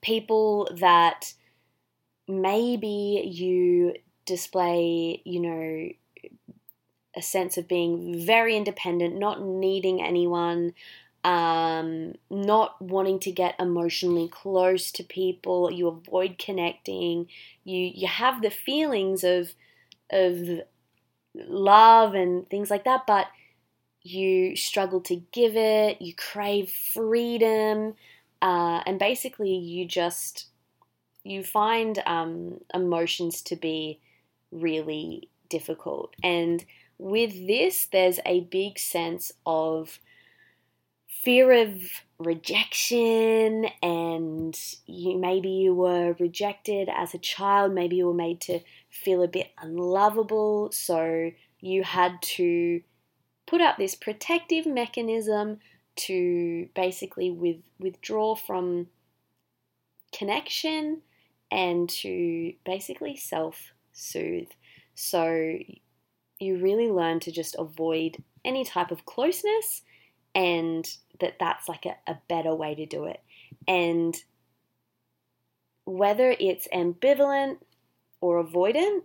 people 0.00 0.68
that 0.78 1.34
maybe 2.26 3.22
you 3.32 3.94
display, 4.24 5.22
you 5.24 5.40
know, 5.40 5.88
a 7.16 7.22
sense 7.22 7.56
of 7.56 7.66
being 7.66 8.24
very 8.26 8.56
independent, 8.56 9.16
not 9.16 9.42
needing 9.42 10.02
anyone, 10.02 10.74
um, 11.26 12.14
not 12.30 12.80
wanting 12.80 13.18
to 13.18 13.32
get 13.32 13.56
emotionally 13.58 14.28
close 14.28 14.92
to 14.92 15.02
people. 15.02 15.72
You 15.72 15.88
avoid 15.88 16.38
connecting. 16.38 17.26
You 17.64 17.90
you 17.94 18.06
have 18.06 18.42
the 18.42 18.50
feelings 18.50 19.24
of 19.24 19.52
of 20.08 20.60
love 21.34 22.14
and 22.14 22.48
things 22.48 22.70
like 22.70 22.84
that, 22.84 23.08
but 23.08 23.26
you 24.02 24.54
struggle 24.54 25.00
to 25.00 25.16
give 25.32 25.56
it, 25.56 26.00
you 26.00 26.14
crave 26.14 26.70
freedom, 26.70 27.94
uh, 28.40 28.82
and 28.86 29.00
basically 29.00 29.52
you 29.56 29.84
just 29.84 30.46
you 31.24 31.42
find 31.42 32.00
um, 32.06 32.60
emotions 32.72 33.42
to 33.42 33.56
be 33.56 33.98
really 34.52 35.28
difficult. 35.48 36.14
And 36.22 36.64
with 36.98 37.48
this, 37.48 37.86
there's 37.90 38.20
a 38.24 38.42
big 38.42 38.78
sense 38.78 39.32
of 39.44 39.98
fear 41.26 41.50
of 41.50 41.82
rejection 42.20 43.66
and 43.82 44.56
you 44.86 45.18
maybe 45.18 45.50
you 45.50 45.74
were 45.74 46.14
rejected 46.20 46.88
as 46.88 47.14
a 47.14 47.18
child 47.18 47.74
maybe 47.74 47.96
you 47.96 48.06
were 48.06 48.14
made 48.14 48.40
to 48.40 48.60
feel 48.88 49.24
a 49.24 49.28
bit 49.28 49.48
unlovable 49.58 50.70
so 50.70 51.32
you 51.60 51.82
had 51.82 52.22
to 52.22 52.80
put 53.44 53.60
up 53.60 53.76
this 53.76 53.96
protective 53.96 54.66
mechanism 54.66 55.58
to 55.96 56.68
basically 56.76 57.30
with, 57.30 57.56
withdraw 57.80 58.36
from 58.36 58.86
connection 60.16 61.02
and 61.50 61.88
to 61.88 62.52
basically 62.64 63.16
self 63.16 63.72
soothe. 63.92 64.50
So 64.94 65.58
you 66.38 66.58
really 66.58 66.88
learn 66.88 67.20
to 67.20 67.32
just 67.32 67.56
avoid 67.58 68.22
any 68.44 68.64
type 68.64 68.90
of 68.90 69.06
closeness 69.06 69.82
and 70.34 70.86
that 71.20 71.36
that's 71.38 71.68
like 71.68 71.86
a, 71.86 71.96
a 72.06 72.18
better 72.28 72.54
way 72.54 72.74
to 72.74 72.86
do 72.86 73.04
it. 73.04 73.20
And 73.66 74.16
whether 75.84 76.34
it's 76.38 76.68
ambivalent 76.74 77.58
or 78.20 78.42
avoidant, 78.42 79.02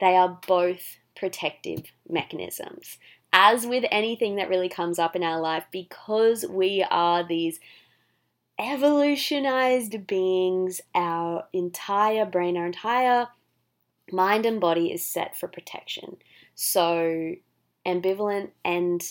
they 0.00 0.16
are 0.16 0.38
both 0.46 0.98
protective 1.16 1.84
mechanisms. 2.08 2.98
As 3.32 3.66
with 3.66 3.84
anything 3.90 4.36
that 4.36 4.48
really 4.48 4.68
comes 4.68 4.98
up 4.98 5.14
in 5.14 5.22
our 5.22 5.40
life, 5.40 5.64
because 5.70 6.44
we 6.48 6.84
are 6.90 7.26
these 7.26 7.60
evolutionized 8.58 10.06
beings, 10.06 10.80
our 10.94 11.46
entire 11.52 12.24
brain, 12.24 12.56
our 12.56 12.66
entire 12.66 13.28
mind 14.10 14.46
and 14.46 14.60
body 14.60 14.92
is 14.92 15.04
set 15.04 15.36
for 15.36 15.48
protection. 15.48 16.16
So, 16.54 17.34
ambivalent 17.84 18.50
and 18.64 19.02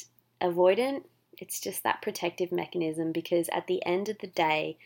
avoidant, 0.41 1.03
it's 1.41 1.59
just 1.59 1.83
that 1.83 2.01
protective 2.01 2.51
mechanism 2.51 3.11
because 3.11 3.49
at 3.49 3.67
the 3.67 3.85
end 3.85 4.09
of 4.09 4.17
the 4.19 4.27
day, 4.27 4.77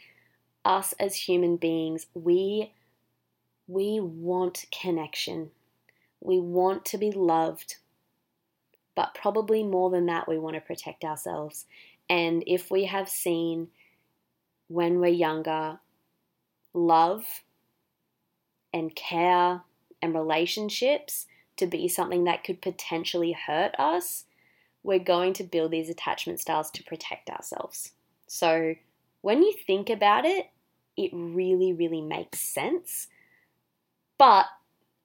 us 0.65 0.93
as 0.99 1.15
human 1.15 1.57
beings, 1.57 2.07
we 2.13 2.73
we 3.67 3.99
want 3.99 4.65
connection. 4.71 5.51
We 6.21 6.39
want 6.39 6.85
to 6.85 6.97
be 6.97 7.11
loved. 7.11 7.75
But 8.95 9.13
probably 9.13 9.63
more 9.63 9.91
than 9.91 10.07
that, 10.07 10.27
we 10.27 10.39
want 10.39 10.55
to 10.55 10.61
protect 10.61 11.03
ourselves. 11.03 11.65
And 12.09 12.43
if 12.47 12.71
we 12.71 12.85
have 12.85 13.07
seen 13.07 13.67
when 14.67 14.99
we're 14.99 15.07
younger 15.07 15.79
love 16.73 17.25
and 18.73 18.95
care 18.95 19.61
and 20.01 20.13
relationships 20.13 21.27
to 21.57 21.67
be 21.67 21.87
something 21.87 22.23
that 22.23 22.43
could 22.43 22.61
potentially 22.61 23.33
hurt 23.33 23.75
us, 23.79 24.25
we're 24.83 24.99
going 24.99 25.33
to 25.33 25.43
build 25.43 25.71
these 25.71 25.89
attachment 25.89 26.39
styles 26.39 26.71
to 26.71 26.83
protect 26.83 27.29
ourselves. 27.29 27.91
So 28.27 28.75
when 29.21 29.43
you 29.43 29.53
think 29.65 29.89
about 29.89 30.25
it, 30.25 30.49
it 30.95 31.11
really, 31.13 31.73
really 31.73 32.01
makes 32.01 32.39
sense. 32.39 33.07
But 34.17 34.45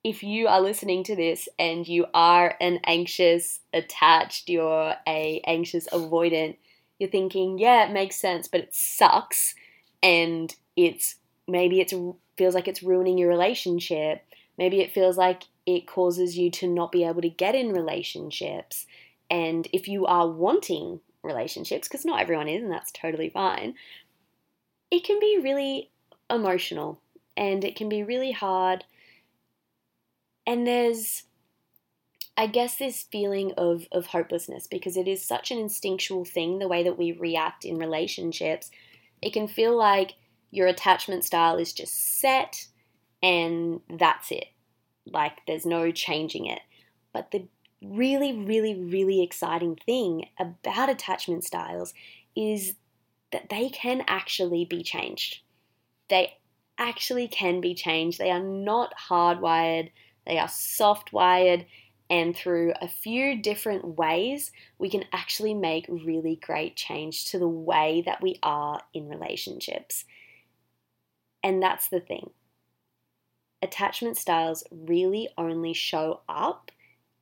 if 0.02 0.22
you 0.22 0.48
are 0.48 0.60
listening 0.60 1.02
to 1.04 1.16
this 1.16 1.48
and 1.58 1.88
you 1.88 2.06
are 2.12 2.54
an 2.60 2.80
anxious 2.84 3.60
attached, 3.72 4.48
you're 4.48 4.94
a 5.08 5.40
anxious 5.46 5.88
avoidant, 5.88 6.56
you're 6.98 7.10
thinking, 7.10 7.58
yeah, 7.58 7.86
it 7.86 7.92
makes 7.92 8.16
sense, 8.16 8.46
but 8.46 8.60
it 8.60 8.74
sucks 8.74 9.54
and 10.02 10.54
it's 10.76 11.16
maybe 11.48 11.80
it 11.80 11.92
feels 12.36 12.54
like 12.54 12.68
it's 12.68 12.82
ruining 12.82 13.18
your 13.18 13.28
relationship. 13.28 14.22
Maybe 14.58 14.80
it 14.80 14.92
feels 14.92 15.16
like 15.16 15.44
it 15.66 15.86
causes 15.86 16.36
you 16.36 16.50
to 16.52 16.68
not 16.68 16.92
be 16.92 17.04
able 17.04 17.22
to 17.22 17.30
get 17.30 17.54
in 17.54 17.72
relationships. 17.72 18.86
And 19.30 19.68
if 19.72 19.88
you 19.88 20.06
are 20.06 20.28
wanting 20.28 21.00
relationships, 21.22 21.88
because 21.88 22.04
not 22.04 22.20
everyone 22.20 22.48
is, 22.48 22.62
and 22.62 22.72
that's 22.72 22.92
totally 22.92 23.30
fine, 23.30 23.74
it 24.90 25.04
can 25.04 25.18
be 25.18 25.38
really 25.42 25.90
emotional 26.30 27.00
and 27.36 27.64
it 27.64 27.76
can 27.76 27.88
be 27.88 28.02
really 28.02 28.32
hard. 28.32 28.84
And 30.46 30.66
there's, 30.66 31.24
I 32.36 32.46
guess, 32.46 32.76
this 32.76 33.02
feeling 33.02 33.52
of, 33.56 33.86
of 33.90 34.06
hopelessness 34.06 34.66
because 34.66 34.96
it 34.96 35.08
is 35.08 35.26
such 35.26 35.50
an 35.50 35.58
instinctual 35.58 36.24
thing, 36.24 36.58
the 36.58 36.68
way 36.68 36.82
that 36.84 36.98
we 36.98 37.12
react 37.12 37.64
in 37.64 37.78
relationships. 37.78 38.70
It 39.22 39.32
can 39.32 39.48
feel 39.48 39.76
like 39.76 40.14
your 40.50 40.68
attachment 40.68 41.24
style 41.24 41.56
is 41.56 41.72
just 41.72 42.20
set 42.20 42.66
and 43.22 43.80
that's 43.88 44.30
it. 44.30 44.46
Like 45.06 45.38
there's 45.46 45.66
no 45.66 45.90
changing 45.90 46.46
it. 46.46 46.60
But 47.12 47.30
the 47.30 47.48
really, 47.90 48.32
really, 48.32 48.74
really 48.74 49.22
exciting 49.22 49.76
thing 49.86 50.26
about 50.38 50.88
attachment 50.88 51.44
styles 51.44 51.94
is 52.36 52.74
that 53.32 53.48
they 53.48 53.68
can 53.68 54.02
actually 54.06 54.64
be 54.64 54.82
changed. 54.82 55.40
They 56.08 56.34
actually 56.78 57.28
can 57.28 57.60
be 57.60 57.74
changed. 57.74 58.18
They 58.18 58.30
are 58.30 58.42
not 58.42 58.94
hardwired, 59.08 59.90
they 60.26 60.38
are 60.38 60.48
softwired, 60.48 61.66
and 62.10 62.36
through 62.36 62.74
a 62.80 62.88
few 62.88 63.40
different 63.40 63.96
ways, 63.96 64.52
we 64.78 64.90
can 64.90 65.04
actually 65.12 65.54
make 65.54 65.86
really 65.88 66.38
great 66.42 66.76
change 66.76 67.26
to 67.26 67.38
the 67.38 67.48
way 67.48 68.02
that 68.04 68.22
we 68.22 68.38
are 68.42 68.80
in 68.92 69.08
relationships. 69.08 70.04
And 71.42 71.62
that's 71.62 71.88
the 71.88 72.00
thing. 72.00 72.30
Attachment 73.62 74.18
styles 74.18 74.64
really 74.70 75.28
only 75.38 75.72
show 75.72 76.20
up 76.28 76.70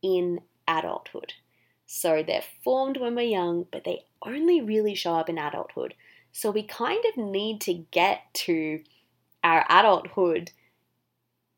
in 0.02 0.40
adulthood. 0.66 1.34
So 1.86 2.22
they're 2.22 2.44
formed 2.64 2.96
when 2.96 3.14
we're 3.14 3.22
young, 3.22 3.66
but 3.70 3.84
they 3.84 4.04
only 4.24 4.60
really 4.60 4.94
show 4.94 5.14
up 5.14 5.28
in 5.28 5.38
adulthood. 5.38 5.94
So 6.32 6.50
we 6.50 6.62
kind 6.62 7.04
of 7.10 7.22
need 7.22 7.60
to 7.62 7.74
get 7.90 8.32
to 8.34 8.82
our 9.44 9.66
adulthood 9.68 10.50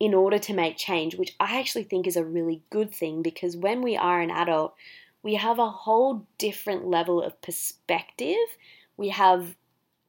in 0.01 0.13
order 0.13 0.39
to 0.39 0.53
make 0.53 0.77
change, 0.77 1.15
which 1.15 1.37
I 1.39 1.59
actually 1.59 1.85
think 1.85 2.07
is 2.07 2.17
a 2.17 2.25
really 2.25 2.63
good 2.71 2.93
thing 2.93 3.23
because 3.23 3.57
when 3.57 3.81
we 3.81 3.97
are 3.97 4.21
an 4.21 4.31
adult, 4.31 4.75
we 5.23 5.37
have 5.37 5.59
a 5.59 5.71
whole 5.71 6.27
different 6.37 6.87
level 6.87 7.23
of 7.23 7.41
perspective. 7.41 8.37
We 8.97 9.11
have 9.11 9.55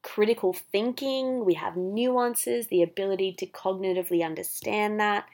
critical 0.02 0.54
thinking, 0.54 1.46
we 1.46 1.54
have 1.56 1.78
nuances, 1.78 2.68
the 2.68 2.84
ability 2.84 3.34
to 3.34 3.46
cognitively 3.46 4.24
understand 4.26 5.00
that. 5.00 5.26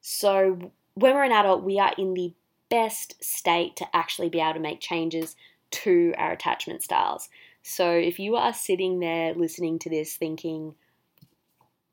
So 0.00 0.72
when 0.94 1.14
we're 1.14 1.24
an 1.24 1.32
adult, 1.32 1.62
we 1.62 1.78
are 1.78 1.92
in 1.96 2.14
the 2.14 2.32
best 2.68 3.22
state 3.22 3.76
to 3.76 3.86
actually 3.94 4.28
be 4.28 4.40
able 4.40 4.54
to 4.54 4.60
make 4.60 4.80
changes 4.80 5.36
to 5.70 6.14
our 6.16 6.32
attachment 6.32 6.82
styles. 6.82 7.28
So 7.62 7.90
if 7.90 8.18
you 8.18 8.36
are 8.36 8.54
sitting 8.54 9.00
there 9.00 9.34
listening 9.34 9.78
to 9.80 9.90
this 9.90 10.16
thinking, 10.16 10.74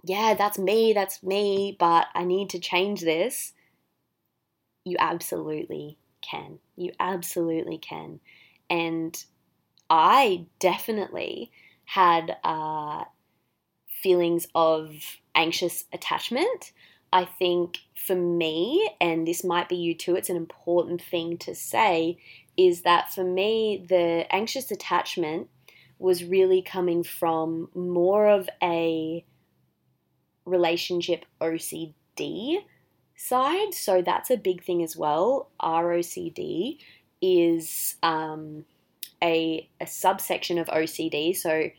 yeah, 0.03 0.36
that's 0.36 0.59
me, 0.59 0.93
that's 0.93 1.23
me, 1.23 1.75
but 1.79 2.07
I 2.13 2.23
need 2.25 2.49
to 2.51 2.59
change 2.59 3.01
this, 3.01 3.53
you 4.86 4.97
absolutely 4.99 5.97
can. 6.21 6.59
You 6.75 6.91
absolutely 6.99 7.77
can. 7.77 8.19
And 8.69 9.23
I 9.89 10.45
definitely 10.59 11.51
had 11.86 12.38
uh, 12.43 13.05
feelings 13.88 14.47
of 14.53 14.91
anxious 15.36 15.86
attachment. 15.93 16.71
I 17.13 17.26
think 17.26 17.78
for 17.95 18.15
me, 18.15 18.89
and 18.99 19.28
this 19.28 19.43
might 19.43 19.69
be 19.69 19.76
you 19.76 19.93
too, 19.93 20.15
it's 20.15 20.32
an 20.32 20.36
important 20.36 20.99
thing 20.99 21.38
to 21.38 21.54
say, 21.54 22.17
is 22.58 22.82
that 22.82 23.13
for 23.13 23.23
me, 23.23 23.86
the 23.88 24.26
anxious 24.32 24.71
attachment 24.71 25.47
was 25.99 26.23
really 26.23 26.63
coming 26.63 27.04
from 27.04 27.69
more 27.76 28.28
of 28.28 28.49
a 28.63 29.23
relationship 30.45 31.26
OCD 31.39 32.58
side. 33.15 33.76
So 33.76 34.02
that's 34.02 34.32
a 34.32 34.36
big 34.36 34.63
thing 34.63 34.82
as 34.82 34.97
well. 34.97 35.52
ROCD 35.62 36.80
is 37.21 37.95
um, 38.02 38.65
a, 39.21 39.69
a 39.80 39.86
subsection 39.86 40.58
of 40.58 40.65
OCD. 40.65 41.36
So 41.36 41.69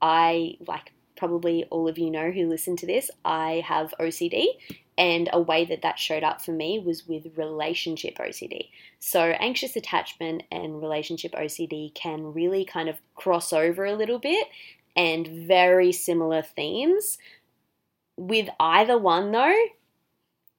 I, 0.00 0.56
like 0.66 0.92
probably 1.18 1.64
all 1.70 1.88
of 1.88 1.98
you 1.98 2.10
know 2.10 2.30
who 2.30 2.48
listen 2.48 2.76
to 2.76 2.86
this, 2.86 3.10
I 3.24 3.62
have 3.66 3.92
OCD. 4.00 4.46
And 4.96 5.28
a 5.32 5.40
way 5.40 5.64
that 5.64 5.82
that 5.82 5.98
showed 5.98 6.24
up 6.24 6.40
for 6.40 6.50
me 6.50 6.80
was 6.80 7.06
with 7.06 7.36
relationship 7.36 8.16
OCD. 8.18 8.70
So, 8.98 9.20
anxious 9.20 9.76
attachment 9.76 10.42
and 10.50 10.82
relationship 10.82 11.32
OCD 11.32 11.94
can 11.94 12.32
really 12.32 12.64
kind 12.64 12.88
of 12.88 12.96
cross 13.14 13.52
over 13.52 13.84
a 13.84 13.94
little 13.94 14.18
bit 14.18 14.48
and 14.96 15.28
very 15.28 15.92
similar 15.92 16.42
themes. 16.42 17.18
With 18.16 18.48
either 18.58 18.98
one, 18.98 19.30
though, 19.30 19.66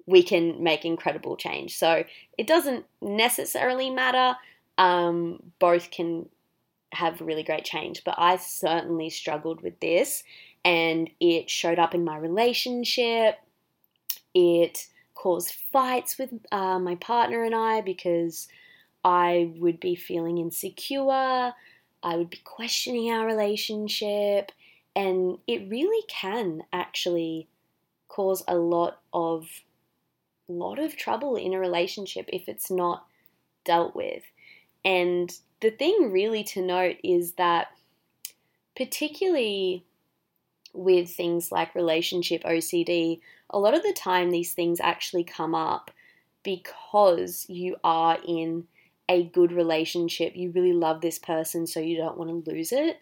we 0.06 0.24
can 0.24 0.64
make 0.64 0.86
incredible 0.86 1.36
change. 1.36 1.78
So, 1.78 2.06
it 2.38 2.48
doesn't 2.48 2.86
necessarily 3.02 3.90
matter 3.90 4.38
um, 4.80 5.44
both 5.60 5.92
can 5.92 6.30
have 6.92 7.22
really 7.22 7.44
great 7.44 7.66
change. 7.66 8.04
But 8.04 8.16
I 8.18 8.38
certainly 8.38 9.10
struggled 9.10 9.62
with 9.62 9.80
this, 9.80 10.24
and 10.64 11.10
it 11.20 11.50
showed 11.50 11.80
up 11.80 11.96
in 11.96 12.04
my 12.04 12.18
relationship. 12.18 13.40
It 14.34 14.88
caused 15.16 15.54
fights 15.72 16.18
with 16.18 16.34
uh, 16.52 16.80
my 16.80 16.96
partner 16.96 17.44
and 17.44 17.56
I 17.56 17.82
because 17.82 18.48
I 19.04 19.52
would 19.58 19.80
be 19.80 19.96
feeling 19.96 20.38
insecure. 20.38 21.54
I 22.02 22.16
would 22.16 22.30
be 22.30 22.42
questioning 22.44 23.12
our 23.12 23.26
relationship, 23.26 24.52
and 24.96 25.38
it 25.48 25.70
really 25.70 26.06
can 26.08 26.64
actually 26.72 27.48
cause 28.08 28.44
a 28.48 28.56
lot 28.56 29.02
of 29.14 29.48
lot 30.48 30.80
of 30.80 30.96
trouble 30.96 31.36
in 31.36 31.54
a 31.54 31.60
relationship 31.60 32.28
if 32.30 32.50
it's 32.50 32.72
not 32.72 33.06
dealt 33.66 33.96
with. 33.96 34.24
And 34.84 35.32
the 35.62 35.72
thing 35.72 36.12
really 36.12 36.44
to 36.46 36.62
note 36.62 36.98
is 37.04 37.34
that 37.34 37.68
particularly 38.76 39.86
with 40.74 41.10
things 41.10 41.52
like 41.52 41.76
relationship 41.76 42.44
OCD, 42.44 43.22
a 43.50 43.60
lot 43.60 43.74
of 43.74 43.84
the 43.84 43.94
time 43.94 44.30
these 44.30 44.54
things 44.54 44.80
actually 44.80 45.24
come 45.24 45.56
up 45.56 45.92
because 46.44 47.46
you 47.50 47.76
are 47.84 48.18
in 48.28 48.66
a 49.10 49.24
good 49.24 49.52
relationship. 49.52 50.36
You 50.36 50.52
really 50.52 50.74
love 50.74 51.02
this 51.02 51.20
person, 51.20 51.66
so 51.66 51.80
you 51.80 51.98
don't 51.98 52.18
want 52.18 52.46
to 52.46 52.52
lose 52.52 52.72
it. 52.72 53.00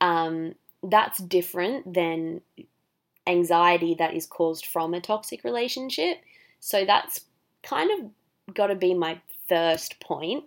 Um, 0.00 0.54
that's 0.82 1.18
different 1.18 1.92
than 1.92 2.40
anxiety 3.26 3.94
that 3.98 4.14
is 4.14 4.26
caused 4.26 4.66
from 4.66 4.94
a 4.94 5.00
toxic 5.00 5.44
relationship. 5.44 6.18
So 6.58 6.84
that's 6.84 7.20
kind 7.62 7.90
of 7.90 8.54
got 8.54 8.68
to 8.68 8.74
be 8.74 8.94
my 8.94 9.20
first 9.48 10.00
point 10.00 10.44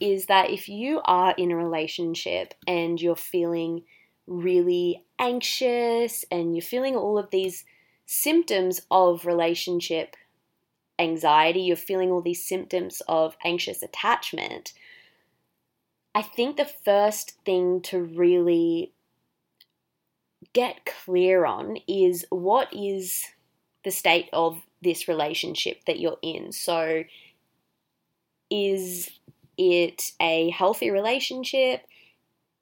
is 0.00 0.26
that 0.26 0.50
if 0.50 0.68
you 0.68 1.00
are 1.04 1.34
in 1.36 1.50
a 1.50 1.56
relationship 1.56 2.54
and 2.66 3.00
you're 3.00 3.16
feeling 3.16 3.82
really 4.26 5.04
anxious 5.18 6.24
and 6.30 6.54
you're 6.54 6.62
feeling 6.62 6.96
all 6.96 7.18
of 7.18 7.30
these 7.30 7.64
symptoms 8.06 8.82
of 8.90 9.26
relationship 9.26 10.16
anxiety, 10.98 11.60
you're 11.60 11.76
feeling 11.76 12.10
all 12.10 12.22
these 12.22 12.46
symptoms 12.46 13.02
of 13.08 13.36
anxious 13.44 13.82
attachment, 13.82 14.72
I 16.14 16.22
think 16.22 16.56
the 16.56 16.64
first 16.64 17.32
thing 17.44 17.80
to 17.82 18.00
really 18.00 18.92
get 20.52 20.86
clear 20.86 21.44
on 21.44 21.78
is 21.88 22.24
what 22.30 22.72
is 22.72 23.24
the 23.84 23.90
state 23.90 24.28
of 24.32 24.62
this 24.82 25.08
relationship 25.08 25.84
that 25.86 25.98
you're 25.98 26.18
in. 26.22 26.52
So, 26.52 27.04
is 28.50 29.10
it 29.58 30.12
a 30.20 30.50
healthy 30.50 30.90
relationship? 30.90 31.82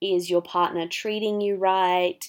Is 0.03 0.29
your 0.29 0.43
partner 0.43 0.89
treating 0.89 1.41
you 1.41 1.57
right? 1.57 2.29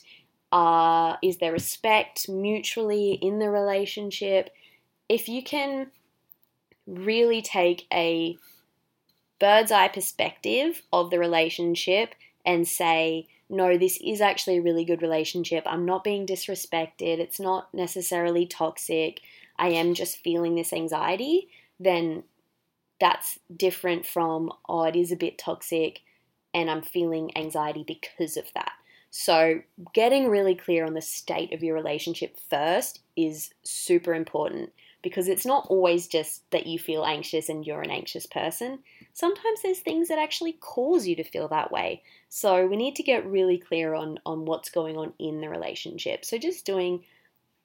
Uh, 0.52 1.16
is 1.24 1.38
there 1.38 1.52
respect 1.52 2.30
mutually 2.30 3.14
in 3.14 3.40
the 3.40 3.50
relationship? 3.50 4.52
If 5.10 5.28
you 5.28 5.44
can 5.44 5.88
really 6.86 7.42
take 7.42 7.88
a 7.92 8.38
bird's 9.40 9.72
eye 9.72 9.88
perspective 9.88 10.84
of 10.94 11.10
the 11.10 11.18
relationship 11.18 12.14
and 12.46 12.68
say, 12.68 13.28
no, 13.50 13.78
this 13.78 14.00
is 14.04 14.22
actually 14.22 14.58
a 14.58 14.62
really 14.62 14.86
good 14.86 15.02
relationship. 15.02 15.64
I'm 15.66 15.86
not 15.86 16.04
being 16.04 16.26
disrespected. 16.26 17.20
It's 17.20 17.40
not 17.40 17.74
necessarily 17.74 18.46
toxic. 18.46 19.22
I 19.58 19.70
am 19.70 19.94
just 19.94 20.18
feeling 20.18 20.56
this 20.56 20.74
anxiety. 20.74 21.50
Then 21.80 22.24
that's 23.00 23.40
different 23.56 24.06
from, 24.06 24.52
oh, 24.70 24.84
it 24.84 24.96
is 24.96 25.12
a 25.12 25.18
bit 25.18 25.38
toxic 25.38 26.02
and 26.54 26.70
I'm 26.70 26.82
feeling 26.82 27.36
anxiety 27.38 27.84
because 27.86 28.38
of 28.38 28.46
that. 28.54 28.74
So, 29.16 29.62
getting 29.94 30.28
really 30.28 30.56
clear 30.56 30.86
on 30.86 30.96
the 30.96 31.02
state 31.02 31.54
of 31.54 31.62
your 31.62 31.76
relationship 31.76 32.36
first 32.50 33.02
is 33.16 33.52
super 33.62 34.16
important 34.16 34.72
because 35.04 35.28
it's 35.28 35.46
not 35.46 35.68
always 35.70 36.08
just 36.08 36.50
that 36.50 36.66
you 36.66 36.80
feel 36.80 37.06
anxious 37.06 37.48
and 37.48 37.66
you're 37.66 37.84
an 37.84 37.92
anxious 37.92 38.26
person. 38.26 38.80
Sometimes 39.14 39.62
there's 39.62 39.80
things 39.80 40.08
that 40.08 40.18
actually 40.18 40.54
cause 40.54 41.06
you 41.06 41.16
to 41.18 41.24
feel 41.24 41.48
that 41.50 41.72
way. 41.72 42.02
So, 42.30 42.66
we 42.66 42.76
need 42.76 42.96
to 42.96 43.04
get 43.04 43.26
really 43.26 43.60
clear 43.60 43.94
on, 43.94 44.20
on 44.26 44.46
what's 44.46 44.72
going 44.72 44.98
on 44.98 45.14
in 45.20 45.42
the 45.42 45.50
relationship. 45.50 46.26
So, 46.26 46.40
just 46.40 46.66
doing 46.66 47.04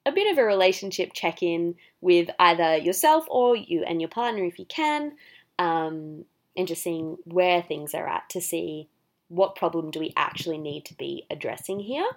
a 0.04 0.12
bit 0.12 0.30
of 0.30 0.36
a 0.36 0.44
relationship 0.44 1.12
check 1.14 1.42
in 1.42 1.76
with 2.00 2.28
either 2.38 2.76
yourself 2.76 3.26
or 3.28 3.56
you 3.56 3.84
and 3.84 4.02
your 4.02 4.10
partner 4.10 4.44
if 4.44 4.58
you 4.58 4.66
can, 4.66 5.12
um, 5.58 6.24
and 6.58 6.66
just 6.66 6.82
seeing 6.82 7.16
where 7.24 7.62
things 7.62 7.94
are 7.94 8.08
at 8.08 8.28
to 8.30 8.40
see 8.40 8.88
what 9.28 9.54
problem 9.54 9.90
do 9.90 10.00
we 10.00 10.12
actually 10.16 10.58
need 10.58 10.84
to 10.86 10.94
be 10.94 11.24
addressing 11.30 11.78
here. 11.78 12.08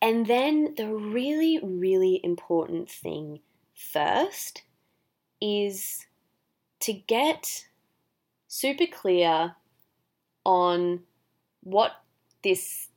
And 0.00 0.26
then 0.26 0.74
the 0.76 0.86
really, 0.86 1.58
really 1.60 2.20
important 2.22 2.88
thing 2.88 3.40
first 3.74 4.62
is 5.40 6.06
to 6.80 6.92
get 6.92 7.66
super 8.46 8.86
clear 8.86 9.56
on 10.44 11.00
what 11.64 11.92
this 12.44 12.88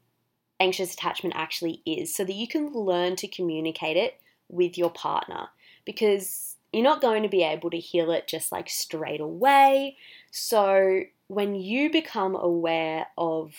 anxious 0.60 0.94
attachment 0.94 1.34
actually 1.36 1.82
is 1.88 2.14
so 2.14 2.24
that 2.24 2.34
you 2.34 2.48
can 2.48 2.72
learn 2.72 3.16
to 3.16 3.28
communicate 3.28 3.98
it 3.98 4.22
with 4.48 4.78
your 4.78 4.92
partner 4.92 5.48
because 5.86 6.58
you're 6.72 6.84
not 6.84 7.02
going 7.02 7.24
to 7.24 7.30
be 7.30 7.44
able 7.44 7.70
to 7.70 7.80
heal 7.80 8.12
it 8.12 8.28
just 8.28 8.52
like 8.52 8.70
straight 8.70 9.22
away. 9.22 9.98
So, 10.32 11.02
when 11.28 11.56
you 11.56 11.92
become 11.92 12.36
aware 12.36 13.08
of 13.18 13.56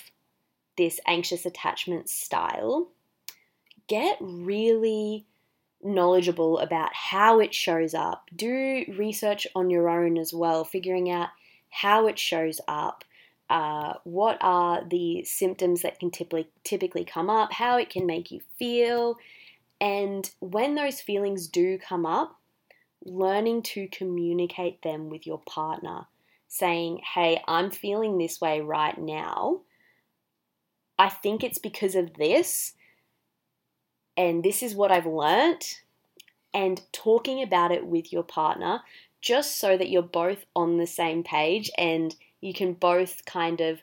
this 0.77 1.01
anxious 1.07 1.47
attachment 1.47 2.09
style, 2.09 2.89
get 3.87 4.17
really 4.21 5.27
knowledgeable 5.83 6.59
about 6.59 6.95
how 6.95 7.41
it 7.41 7.53
shows 7.53 7.95
up. 7.95 8.29
Do 8.35 8.85
research 8.97 9.47
on 9.55 9.71
your 9.71 9.89
own 9.89 10.17
as 10.17 10.33
well, 10.33 10.65
figuring 10.65 11.11
out 11.11 11.29
how 11.71 12.07
it 12.07 12.19
shows 12.19 12.61
up, 12.69 13.05
uh, 13.51 13.95
what 14.05 14.39
are 14.41 14.85
the 14.89 15.25
symptoms 15.25 15.83
that 15.83 15.99
can 15.99 16.11
typically 16.11 16.49
typically 16.65 17.05
come 17.05 17.29
up, 17.29 17.53
how 17.53 17.77
it 17.77 17.91
can 17.91 18.07
make 18.07 18.31
you 18.31 18.41
feel, 18.59 19.19
and 19.81 20.31
when 20.39 20.77
those 20.77 21.01
feelings 21.01 21.49
do 21.49 21.77
come 21.77 22.07
up, 22.07 22.39
learning 23.05 23.63
to 23.63 23.89
communicate 23.89 24.83
them 24.83 25.09
with 25.09 25.27
your 25.27 25.39
partner, 25.39 26.07
saying, 26.49 26.99
"Hey, 27.15 27.43
I'm 27.47 27.71
feeling 27.71 28.19
this 28.19 28.41
way 28.41 28.61
right 28.61 28.97
now. 28.97 29.63
I 30.99 31.09
think 31.09 31.43
it's 31.43 31.59
because 31.59 31.95
of 31.95 32.15
this." 32.15 32.75
And 34.17 34.45
this 34.45 34.63
is 34.63 34.75
what 34.75 34.93
I've 34.93 35.07
learnt, 35.07 35.83
and 36.53 36.83
talking 36.93 37.43
about 37.43 37.73
it 37.73 37.87
with 37.87 38.13
your 38.13 38.23
partner 38.23 38.83
just 39.21 39.59
so 39.59 39.77
that 39.77 39.89
you're 39.89 40.03
both 40.03 40.45
on 40.55 40.77
the 40.77 40.87
same 40.87 41.23
page 41.23 41.71
and 41.79 42.17
you 42.41 42.53
can 42.53 42.75
both 42.75 43.25
kind 43.25 43.61
of 43.61 43.83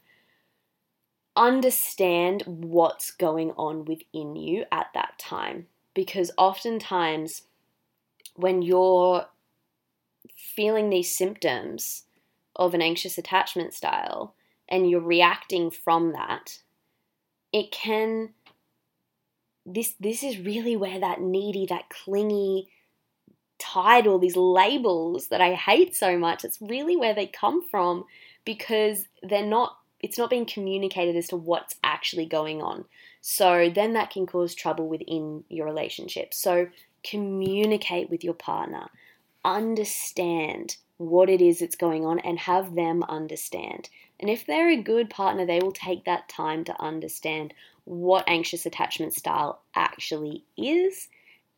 understand 1.36 2.43
what's 2.45 3.12
going 3.12 3.51
on 3.51 3.86
within 3.86 4.36
you 4.36 4.65
at 4.71 4.88
that 4.93 5.17
time. 5.17 5.67
Because 5.93 6.32
oftentimes, 6.38 7.43
when 8.36 8.62
you're 8.62 9.26
feeling 10.36 10.89
these 10.89 11.15
symptoms 11.15 12.04
of 12.56 12.74
an 12.74 12.82
anxious 12.82 13.18
attachment 13.18 13.74
style 13.74 14.36
and 14.68 14.89
you're 14.89 15.02
reacting 15.02 15.72
from 15.72 16.13
that, 16.13 16.60
it 17.52 17.72
can. 17.72 18.30
This, 19.65 19.94
this 20.00 20.24
is 20.24 20.39
really 20.39 20.76
where 20.76 21.00
that 21.00 21.22
needy, 21.22 21.68
that 21.68 21.89
clingy 21.89 22.70
title, 23.60 24.18
these 24.18 24.36
labels 24.36 25.28
that 25.28 25.42
I 25.42 25.54
hate 25.54 25.96
so 25.96 26.18
much, 26.18 26.44
it's 26.44 26.62
really 26.62 26.98
where 26.98 27.13
they 27.13 27.28
come 27.28 27.62
from 27.70 28.06
because 28.46 29.06
they're 29.22 29.46
not 29.46 29.76
it's 30.00 30.18
not 30.18 30.30
being 30.30 30.46
communicated 30.46 31.15
as 31.15 31.28
to 31.28 31.36
what's 31.36 31.76
actually 31.84 32.26
going 32.26 32.62
on. 32.62 32.86
So 33.22 33.70
then 33.70 33.94
that 33.94 34.12
can 34.12 34.26
cause 34.26 34.56
trouble 34.56 34.88
within 34.88 35.44
your 35.50 35.65
relationship. 35.65 36.34
So 36.34 36.68
communicate 37.03 38.09
with 38.09 38.23
your 38.23 38.33
partner, 38.33 38.88
understand 39.43 40.77
what 40.97 41.29
it 41.29 41.41
is 41.41 41.59
that's 41.59 41.75
going 41.75 42.05
on, 42.05 42.19
and 42.19 42.39
have 42.39 42.75
them 42.75 43.03
understand. 43.03 43.89
And 44.19 44.29
if 44.29 44.45
they're 44.45 44.69
a 44.69 44.81
good 44.81 45.09
partner, 45.09 45.45
they 45.45 45.59
will 45.59 45.71
take 45.71 46.05
that 46.05 46.27
time 46.27 46.63
to 46.65 46.81
understand 46.81 47.53
what 47.85 48.25
anxious 48.27 48.65
attachment 48.65 49.13
style 49.13 49.62
actually 49.75 50.43
is, 50.57 51.07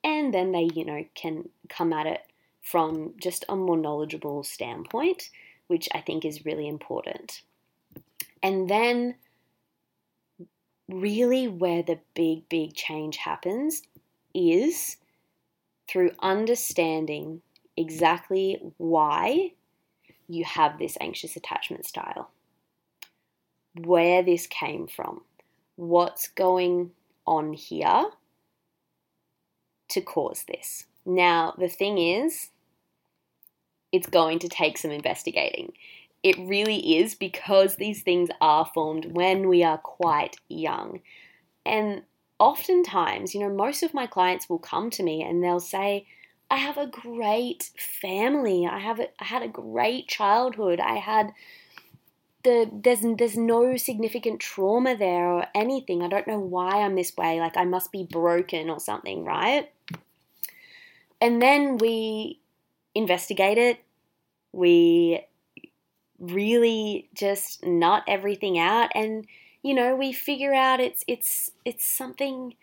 and 0.04 0.34
then 0.34 0.52
they, 0.52 0.70
you 0.74 0.86
know, 0.86 1.06
can 1.16 1.50
come 1.70 1.92
at 1.92 2.06
it 2.06 2.22
from 2.62 3.14
just 3.20 3.44
a 3.50 3.56
more 3.56 3.78
knowledgeable 3.78 4.44
standpoint 4.44 5.30
which 5.72 5.88
I 5.96 6.02
think 6.02 6.26
is 6.26 6.44
really 6.44 6.68
important. 6.68 7.44
And 8.44 8.70
then, 8.70 9.16
really, 10.90 11.48
where 11.48 11.82
the 11.82 12.00
big, 12.14 12.50
big 12.50 12.74
change 12.74 13.16
happens 13.16 13.82
is 14.36 14.98
through 15.88 16.12
understanding 16.22 17.42
exactly 17.78 18.60
why 18.78 19.52
you 20.28 20.44
have 20.46 20.80
this 20.80 20.98
anxious 21.02 21.36
attachment 21.36 21.86
style. 21.86 22.32
Where 23.84 24.22
this 24.22 24.48
came 24.48 24.88
from, 24.88 25.22
what's 25.76 26.28
going 26.28 26.92
on 27.26 27.54
here 27.54 28.06
to 29.90 30.02
cause 30.02 30.46
this. 30.48 30.86
Now, 31.06 31.54
the 31.58 31.68
thing 31.68 31.98
is, 31.98 32.50
it's 33.92 34.08
going 34.08 34.40
to 34.40 34.50
take 34.50 34.78
some 34.78 34.92
investigating. 34.92 35.74
It 36.24 36.38
really 36.38 36.98
is 36.98 37.16
because 37.16 37.76
these 37.76 38.04
things 38.04 38.30
are 38.40 38.70
formed 38.74 39.14
when 39.14 39.48
we 39.48 39.64
are 39.64 39.80
quite 39.80 40.38
young. 40.48 41.02
And 41.66 42.04
oftentimes, 42.42 43.36
you 43.36 43.40
know, 43.40 43.54
most 43.54 43.84
of 43.84 43.94
my 43.94 44.08
clients 44.08 44.50
will 44.50 44.58
come 44.58 44.90
to 44.90 45.04
me 45.04 45.22
and 45.22 45.44
they'll 45.44 45.60
say, 45.60 46.08
I 46.50 46.58
have 46.58 46.76
a 46.76 46.88
great 46.88 47.70
family. 47.78 48.66
I 48.66 48.80
have 48.80 49.00
a, 49.00 49.10
I 49.20 49.26
had 49.26 49.44
a 49.44 49.48
great 49.48 50.08
childhood. 50.08 50.80
I 50.80 50.96
had 50.96 51.34
the 52.44 52.68
there's 52.74 53.02
there's 53.20 53.38
no 53.38 53.78
significant 53.78 54.40
trauma 54.40 54.98
there 54.98 55.28
or 55.28 55.46
anything. 55.54 56.02
I 56.02 56.08
don't 56.08 56.28
know 56.28 56.40
why 56.40 56.82
I'm 56.82 56.96
this 56.96 57.16
way. 57.16 57.40
Like 57.40 57.56
I 57.58 57.64
must 57.64 57.92
be 57.92 58.04
broken 58.04 58.72
or 58.72 58.80
something, 58.80 59.24
right? 59.24 59.72
And 61.22 61.40
then 61.40 61.78
we 61.78 62.40
investigate 62.96 63.60
it. 63.60 63.80
We 64.52 65.24
really 66.20 67.08
just 67.14 67.64
nut 67.64 68.04
everything 68.08 68.58
out 68.58 68.90
and 68.96 69.28
you 69.64 69.74
know, 69.74 69.96
we 69.96 70.12
figure 70.12 70.54
out 70.54 70.80
it's 70.80 71.04
it's 71.08 71.52
it's 71.66 71.86
something 71.86 72.56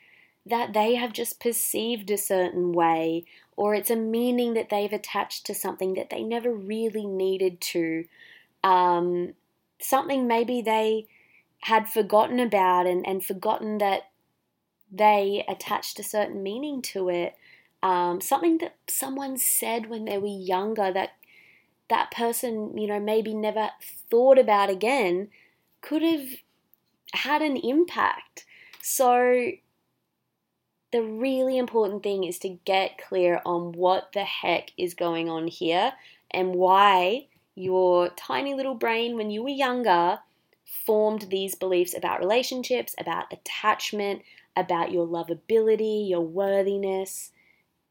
that 0.46 0.72
they 0.72 0.94
have 0.94 1.12
just 1.12 1.40
perceived 1.40 2.11
a 2.11 2.18
certain 2.18 2.72
way 2.72 3.24
or 3.56 3.74
it's 3.74 3.90
a 3.90 3.96
meaning 3.96 4.54
that 4.54 4.70
they've 4.70 4.92
attached 4.92 5.44
to 5.44 5.54
something 5.54 5.94
that 5.94 6.11
they 6.11 6.22
never 6.22 6.52
really 6.52 7.06
needed 7.06 7.61
to. 7.61 8.04
Um, 8.64 9.34
something 9.80 10.26
maybe 10.26 10.62
they 10.62 11.06
had 11.62 11.88
forgotten 11.88 12.38
about 12.40 12.87
and, 12.87 13.06
and 13.06 13.24
forgotten 13.24 13.78
that 13.78 14.11
they 14.90 15.44
attached 15.48 15.98
a 15.98 16.04
certain 16.04 16.42
meaning 16.42 16.80
to 16.82 17.08
it. 17.08 17.37
Um, 17.82 18.20
something 18.20 18.58
that 18.58 18.76
someone 18.88 19.37
said 19.37 19.90
when 19.90 20.04
they 20.04 20.18
were 20.18 20.26
younger 20.26 20.92
that 20.92 21.11
that 21.88 22.11
person, 22.11 22.76
you 22.76 22.87
know, 22.87 23.00
maybe 23.00 23.34
never 23.34 23.70
thought 24.11 24.38
about 24.38 24.70
again 24.70 25.28
could 25.80 26.02
have 26.02 26.28
had 27.12 27.42
an 27.42 27.57
impact. 27.57 28.47
So, 28.83 29.53
the 30.90 31.03
really 31.03 31.59
important 31.59 32.03
thing 32.03 32.25
is 32.25 32.38
to 32.40 32.49
get 32.64 32.99
clear 32.99 33.42
on 33.44 33.73
what 33.73 34.12
the 34.14 34.25
heck 34.25 34.73
is 34.79 34.94
going 34.94 35.29
on 35.29 35.47
here 35.47 35.92
and 36.31 36.55
why 36.55 37.27
your 37.55 38.09
tiny 38.11 38.55
little 38.55 38.75
brain, 38.75 39.16
when 39.16 39.31
you 39.31 39.42
were 39.42 39.49
younger, 39.49 40.21
formed 40.64 41.27
these 41.29 41.55
beliefs 41.55 41.94
about 41.97 42.21
relationships, 42.21 42.94
about 42.99 43.33
attachment, 43.33 44.23
about 44.57 44.92
your 44.92 45.07
lovability, 45.07 46.09
your 46.09 46.21
worthiness, 46.21 47.33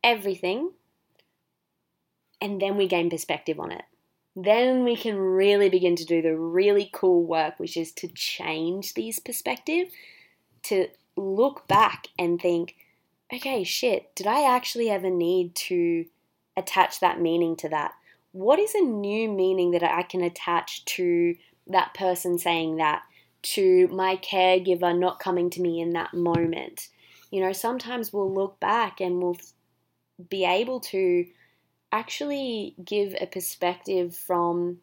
everything. 0.04 0.72
And 2.42 2.62
then 2.62 2.78
we 2.78 2.88
gain 2.88 3.10
perspective 3.10 3.60
on 3.60 3.72
it. 3.72 3.84
Then 4.40 4.84
we 4.84 4.96
can 4.96 5.18
really 5.18 5.68
begin 5.68 5.96
to 5.96 6.06
do 6.06 6.22
the 6.22 6.38
really 6.38 6.90
cool 6.94 7.24
work, 7.24 7.60
which 7.60 7.76
is 7.76 7.92
to 7.94 8.08
change 8.10 8.94
these 8.94 9.20
perspective, 9.20 9.88
to 10.64 10.88
look 11.16 11.68
back 11.68 12.08
and 12.20 12.40
think, 12.40 12.76
okay, 13.34 13.64
shit, 13.64 14.16
did 14.16 14.28
I 14.28 14.44
actually 14.44 14.90
ever 14.90 15.10
need 15.10 15.56
to 15.56 16.06
attach 16.56 17.00
that 17.00 17.20
meaning 17.20 17.56
to 17.58 17.70
that? 17.70 17.94
what 18.38 18.60
is 18.60 18.76
a 18.76 18.82
new 18.82 19.28
meaning 19.30 19.72
that 19.72 19.84
I 19.84 20.04
can 20.04 20.22
attach 20.22 20.86
to 20.86 21.36
that 21.68 21.96
person 21.96 22.38
saying 22.38 22.78
that, 22.78 23.02
to 23.42 23.88
my 23.88 24.18
caregiver 24.18 24.98
not 24.98 25.20
coming 25.20 25.50
to 25.52 25.62
me 25.62 25.82
in 25.82 25.94
that 25.94 26.14
moment? 26.14 26.90
You 27.32 27.42
know, 27.42 27.52
sometimes 27.52 28.14
we'll 28.14 28.32
look 28.32 28.60
back 28.60 29.02
and 29.02 29.22
we'll 29.22 29.38
be 30.30 30.46
able 30.46 30.80
to 30.82 31.26
actually 31.92 32.76
give 32.84 33.16
a 33.20 33.26
perspective 33.26 34.16
from, 34.16 34.78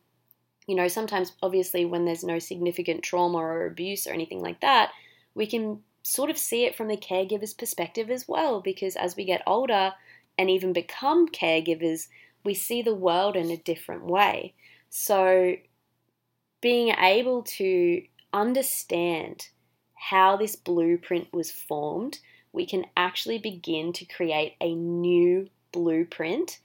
you 0.67 0.75
know, 0.75 0.89
sometimes 0.89 1.33
obviously 1.43 1.85
when 1.85 2.05
there's 2.05 2.25
no 2.25 2.39
significant 2.39 3.03
trauma 3.03 3.39
or 3.39 3.67
abuse 3.67 4.07
or 4.07 4.13
anything 4.13 4.41
like 4.41 4.61
that, 4.61 4.91
we 5.35 5.47
can 5.47 5.81
sort 6.03 6.31
of 6.31 6.39
see 6.39 6.65
it 6.65 6.77
from 6.77 6.89
the 6.89 6.97
caregiver's 6.97 7.55
perspective 7.55 8.11
as 8.11 8.29
well 8.29 8.61
because 8.61 8.95
as 8.97 9.17
we 9.17 9.25
get 9.25 9.43
older 9.47 9.93
and 10.39 10.51
even 10.51 10.73
become 10.73 11.29
caregivers, 11.29 12.09
we 12.45 12.55
see 12.55 12.83
the 12.83 12.95
world 12.95 13.37
in 13.37 13.51
a 13.51 13.57
different 13.57 14.05
way. 14.05 14.55
So, 14.91 15.57
being 16.61 16.95
able 16.99 17.43
to 17.43 18.03
understand 18.33 19.49
how 19.95 20.37
this 20.37 20.57
blueprint 20.57 21.33
was 21.33 21.51
formed, 21.51 22.19
we 22.53 22.67
can 22.67 22.85
actually 22.97 23.39
begin 23.39 23.93
to 23.95 24.05
create 24.05 24.55
a 24.61 24.75
new 24.75 25.49
blueprint 25.73 26.59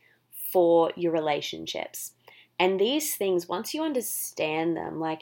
for 0.52 0.92
your 0.96 1.12
relationships. 1.12 2.12
And 2.60 2.80
these 2.80 3.16
things, 3.16 3.48
once 3.48 3.74
you 3.74 3.84
understand 3.84 4.76
them, 4.76 5.00
like 5.00 5.22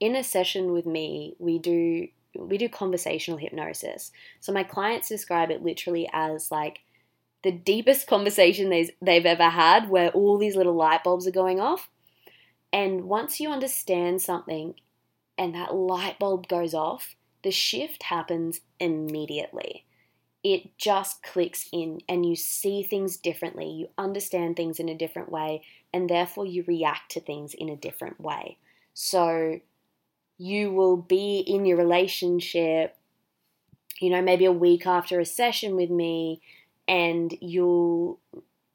in 0.00 0.14
a 0.14 0.22
session 0.22 0.72
with 0.72 0.86
me, 0.86 1.34
we 1.38 1.58
do 1.58 2.08
we 2.36 2.58
do 2.58 2.68
conversational 2.68 3.38
hypnosis. 3.38 4.10
So 4.40 4.52
my 4.52 4.64
clients 4.64 5.08
describe 5.08 5.50
it 5.50 5.62
literally 5.62 6.10
as 6.12 6.50
like 6.50 6.80
the 7.42 7.52
deepest 7.52 8.06
conversation 8.08 8.70
they've 9.00 9.26
ever 9.26 9.48
had 9.48 9.88
where 9.88 10.10
all 10.10 10.36
these 10.36 10.56
little 10.56 10.74
light 10.74 11.04
bulbs 11.04 11.26
are 11.26 11.32
going 11.32 11.60
off. 11.60 11.88
And 12.72 13.04
once 13.04 13.38
you 13.38 13.50
understand 13.50 14.20
something 14.20 14.74
and 15.38 15.54
that 15.54 15.74
light 15.74 16.18
bulb 16.18 16.48
goes 16.48 16.74
off, 16.74 17.14
the 17.44 17.52
shift 17.52 18.04
happens 18.04 18.60
immediately. 18.80 19.84
It 20.44 20.76
just 20.76 21.22
clicks 21.22 21.68
in 21.72 22.02
and 22.06 22.24
you 22.24 22.36
see 22.36 22.82
things 22.82 23.16
differently. 23.16 23.70
You 23.70 23.88
understand 23.96 24.54
things 24.56 24.78
in 24.78 24.90
a 24.90 24.96
different 24.96 25.32
way, 25.32 25.62
and 25.92 26.08
therefore 26.08 26.44
you 26.44 26.64
react 26.66 27.10
to 27.12 27.20
things 27.20 27.54
in 27.54 27.70
a 27.70 27.76
different 27.76 28.20
way. 28.20 28.58
So 28.92 29.60
you 30.36 30.70
will 30.70 30.98
be 30.98 31.38
in 31.38 31.64
your 31.64 31.78
relationship, 31.78 32.96
you 34.00 34.10
know, 34.10 34.20
maybe 34.20 34.44
a 34.44 34.52
week 34.52 34.86
after 34.86 35.18
a 35.18 35.24
session 35.24 35.76
with 35.76 35.90
me, 35.90 36.42
and 36.86 37.34
you'll 37.40 38.20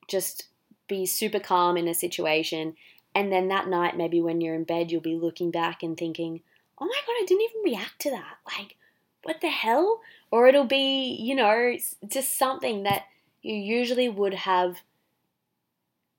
just 0.08 0.46
be 0.88 1.06
super 1.06 1.40
calm 1.40 1.78
in 1.78 1.88
a 1.88 1.94
situation. 1.94 2.76
And 3.14 3.32
then 3.32 3.50
that 3.50 3.68
night, 3.68 3.96
maybe 3.96 4.22
when 4.22 4.42
you're 4.42 4.56
in 4.56 4.64
bed, 4.64 4.92
you'll 4.92 5.02
be 5.02 5.16
looking 5.16 5.52
back 5.52 5.84
and 5.84 5.96
thinking, 5.96 6.42
oh 6.80 6.86
my 6.86 7.00
God, 7.06 7.14
I 7.22 7.26
didn't 7.28 7.44
even 7.44 7.62
react 7.64 8.00
to 8.00 8.10
that. 8.10 8.38
Like, 8.58 8.78
what 9.30 9.42
the 9.42 9.48
hell? 9.48 10.02
Or 10.32 10.48
it'll 10.48 10.66
be, 10.66 11.16
you 11.20 11.36
know, 11.36 11.78
just 12.08 12.38
something 12.38 12.84
that 12.84 13.04
you 13.44 13.54
usually 13.54 14.10
would 14.10 14.34
have 14.34 14.78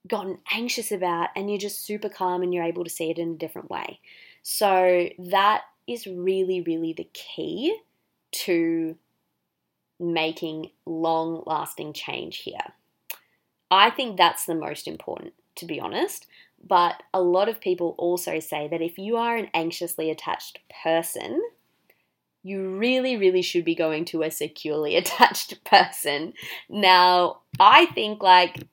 gotten 0.07 0.39
anxious 0.51 0.91
about 0.91 1.29
and 1.35 1.49
you're 1.49 1.59
just 1.59 1.85
super 1.85 2.07
calm 2.07 2.41
and 2.41 2.53
you're 2.53 2.63
able 2.63 2.85
to 2.85 2.89
see 2.89 3.11
it 3.11 3.19
in 3.19 3.33
a 3.33 3.37
different 3.37 3.69
way. 3.69 3.99
So 4.43 5.09
that 5.19 5.63
is 5.87 6.07
really, 6.07 6.61
really 6.61 6.93
the 6.93 7.07
key 7.13 7.77
to 8.31 8.97
making 9.99 10.71
long 10.85 11.43
lasting 11.45 11.91
change 11.91 12.37
here. 12.37 12.73
I 13.69 13.89
think 13.89 14.17
that's 14.17 14.45
the 14.45 14.55
most 14.55 14.87
important, 14.87 15.33
to 15.55 15.65
be 15.65 15.81
honest. 15.81 16.27
But 16.65 17.03
a 17.13 17.21
lot 17.21 17.49
of 17.49 17.59
people 17.59 17.93
also 17.97 18.39
say 18.39 18.69
that 18.69 18.81
if 18.81 18.97
you 18.97 19.17
are 19.17 19.35
an 19.35 19.49
anxiously 19.53 20.09
attached 20.09 20.59
person, 20.83 21.41
you 22.43 22.77
really, 22.77 23.17
really 23.17 23.41
should 23.41 23.65
be 23.65 23.75
going 23.75 24.05
to 24.05 24.23
a 24.23 24.31
securely 24.31 24.95
attached 24.97 25.63
person. 25.63 26.33
Now, 26.69 27.39
I 27.59 27.87
think 27.87 28.21
like, 28.23 28.67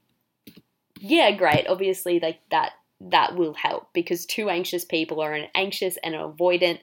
yeah, 1.01 1.31
great. 1.33 1.67
Obviously, 1.69 2.21
like 2.21 2.41
that 2.51 2.73
that 3.01 3.37
will 3.37 3.55
help 3.55 3.89
because 3.93 4.27
two 4.27 4.51
anxious 4.51 4.85
people 4.85 5.23
or 5.23 5.33
an 5.33 5.47
anxious 5.55 5.97
and 6.03 6.15
an 6.15 6.21
avoidant 6.21 6.81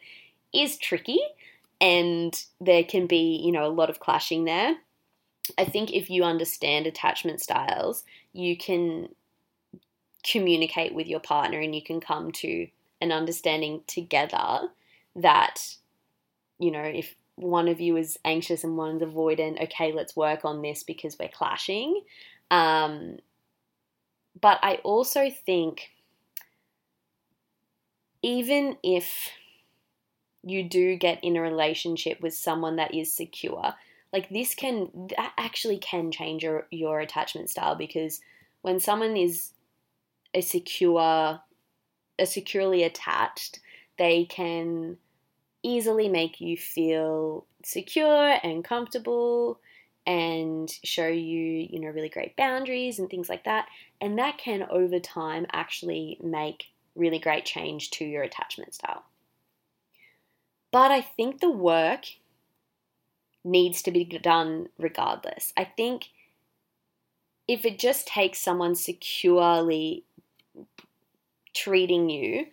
is 0.53 0.77
tricky 0.77 1.19
and 1.81 2.45
there 2.61 2.83
can 2.83 3.05
be, 3.05 3.41
you 3.43 3.51
know, 3.51 3.65
a 3.65 3.67
lot 3.67 3.89
of 3.89 3.99
clashing 3.99 4.45
there. 4.45 4.77
I 5.57 5.65
think 5.65 5.91
if 5.93 6.09
you 6.09 6.23
understand 6.23 6.87
attachment 6.87 7.41
styles, 7.41 8.03
you 8.33 8.57
can 8.57 9.09
communicate 10.23 10.95
with 10.95 11.07
your 11.07 11.19
partner 11.19 11.59
and 11.59 11.75
you 11.75 11.83
can 11.83 11.99
come 11.99 12.31
to 12.31 12.67
an 13.01 13.11
understanding 13.11 13.81
together 13.87 14.69
that, 15.15 15.75
you 16.59 16.71
know, 16.71 16.83
if 16.83 17.15
one 17.35 17.67
of 17.67 17.81
you 17.81 17.97
is 17.97 18.17
anxious 18.23 18.63
and 18.63 18.77
one's 18.77 19.01
avoidant, 19.01 19.61
okay, 19.63 19.91
let's 19.91 20.15
work 20.15 20.45
on 20.45 20.61
this 20.61 20.83
because 20.83 21.17
we're 21.19 21.27
clashing. 21.27 22.01
Um, 22.49 23.17
but 24.39 24.59
I 24.61 24.75
also 24.83 25.29
think 25.29 25.91
even 28.21 28.77
if 28.83 29.29
you 30.43 30.63
do 30.67 30.95
get 30.95 31.23
in 31.23 31.35
a 31.35 31.41
relationship 31.41 32.21
with 32.21 32.33
someone 32.33 32.77
that 32.77 32.93
is 32.93 33.13
secure, 33.13 33.73
like 34.13 34.29
this 34.29 34.55
can 34.55 34.89
that 35.17 35.33
actually 35.37 35.77
can 35.77 36.11
change 36.11 36.43
your, 36.43 36.67
your 36.71 36.99
attachment 36.99 37.49
style 37.49 37.75
because 37.75 38.21
when 38.61 38.79
someone 38.79 39.17
is 39.17 39.51
a 40.33 40.41
secure 40.41 40.99
are 42.17 42.25
securely 42.25 42.83
attached, 42.83 43.59
they 43.97 44.25
can 44.25 44.97
easily 45.65 46.07
make 46.07 46.39
you 46.39 46.55
feel 46.55 47.45
secure 47.63 48.37
and 48.43 48.63
comfortable 48.63 49.59
and 50.05 50.69
show 50.83 51.07
you, 51.07 51.67
you 51.69 51.79
know, 51.79 51.87
really 51.87 52.09
great 52.09 52.35
boundaries 52.35 52.99
and 52.99 53.09
things 53.09 53.27
like 53.27 53.43
that. 53.45 53.67
And 53.99 54.19
that 54.19 54.37
can 54.37 54.67
over 54.69 54.99
time 54.99 55.47
actually 55.51 56.19
make 56.23 56.65
really 56.95 57.17
great 57.17 57.45
change 57.45 57.89
to 57.91 58.05
your 58.05 58.21
attachment 58.21 58.75
style. 58.75 59.03
But 60.71 60.91
I 60.91 61.01
think 61.01 61.39
the 61.39 61.49
work 61.49 62.05
needs 63.43 63.81
to 63.83 63.91
be 63.91 64.03
done 64.03 64.67
regardless. 64.77 65.53
I 65.57 65.63
think 65.63 66.09
if 67.47 67.65
it 67.65 67.79
just 67.79 68.07
takes 68.07 68.39
someone 68.39 68.75
securely 68.75 70.03
treating 71.53 72.09
you, 72.09 72.47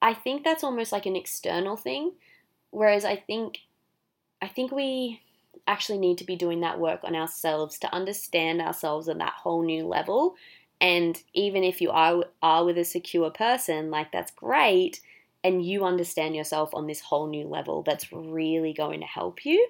I 0.00 0.14
think 0.14 0.44
that's 0.44 0.64
almost 0.64 0.92
like 0.92 1.06
an 1.06 1.16
external 1.16 1.76
thing. 1.76 2.12
Whereas 2.70 3.04
I 3.04 3.16
think 3.16 3.58
I 4.42 4.48
think 4.48 4.72
we 4.72 5.20
actually 5.66 5.98
need 5.98 6.18
to 6.18 6.24
be 6.24 6.36
doing 6.36 6.60
that 6.60 6.80
work 6.80 7.00
on 7.04 7.14
ourselves 7.14 7.78
to 7.78 7.94
understand 7.94 8.60
ourselves 8.60 9.08
on 9.08 9.18
that 9.18 9.34
whole 9.34 9.62
new 9.62 9.86
level. 9.86 10.34
And 10.80 11.22
even 11.34 11.62
if 11.62 11.80
you 11.80 11.90
are 11.90 12.24
are 12.42 12.64
with 12.64 12.78
a 12.78 12.84
secure 12.84 13.30
person, 13.30 13.90
like 13.90 14.12
that's 14.12 14.32
great, 14.32 15.00
and 15.44 15.64
you 15.64 15.84
understand 15.84 16.34
yourself 16.34 16.74
on 16.74 16.86
this 16.86 17.00
whole 17.00 17.26
new 17.26 17.46
level, 17.46 17.82
that's 17.82 18.12
really 18.12 18.72
going 18.72 19.00
to 19.00 19.06
help 19.06 19.44
you. 19.44 19.68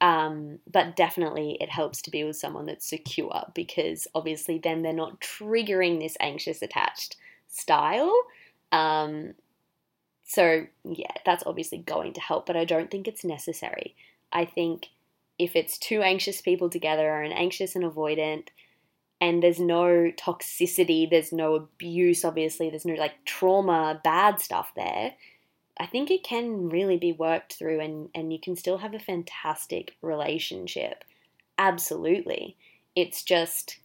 Um, 0.00 0.58
but 0.70 0.96
definitely, 0.96 1.56
it 1.60 1.70
helps 1.70 2.02
to 2.02 2.10
be 2.10 2.24
with 2.24 2.36
someone 2.36 2.66
that's 2.66 2.88
secure 2.88 3.44
because 3.54 4.08
obviously, 4.14 4.58
then 4.58 4.82
they're 4.82 4.92
not 4.92 5.20
triggering 5.20 6.00
this 6.00 6.16
anxious 6.18 6.62
attached 6.62 7.16
style. 7.48 8.12
Um, 8.72 9.34
so, 10.32 10.66
yeah, 10.84 11.12
that's 11.26 11.44
obviously 11.44 11.78
going 11.78 12.14
to 12.14 12.20
help, 12.20 12.46
but 12.46 12.56
I 12.56 12.64
don't 12.64 12.90
think 12.90 13.06
it's 13.06 13.22
necessary. 13.22 13.94
I 14.32 14.46
think 14.46 14.88
if 15.38 15.54
it's 15.54 15.76
two 15.76 16.00
anxious 16.00 16.40
people 16.40 16.70
together, 16.70 17.06
or 17.06 17.22
an 17.22 17.32
anxious 17.32 17.76
and 17.76 17.84
avoidant, 17.84 18.48
and 19.20 19.42
there's 19.42 19.60
no 19.60 20.10
toxicity, 20.16 21.08
there's 21.08 21.32
no 21.32 21.54
abuse, 21.54 22.24
obviously, 22.24 22.70
there's 22.70 22.86
no 22.86 22.94
like 22.94 23.24
trauma, 23.26 24.00
bad 24.02 24.40
stuff 24.40 24.72
there, 24.74 25.12
I 25.78 25.86
think 25.86 26.10
it 26.10 26.22
can 26.22 26.70
really 26.70 26.96
be 26.96 27.12
worked 27.12 27.54
through 27.54 27.80
and, 27.80 28.08
and 28.14 28.32
you 28.32 28.38
can 28.40 28.56
still 28.56 28.78
have 28.78 28.94
a 28.94 28.98
fantastic 28.98 29.96
relationship. 30.00 31.04
Absolutely. 31.58 32.56
It's 32.94 33.22
just, 33.22 33.78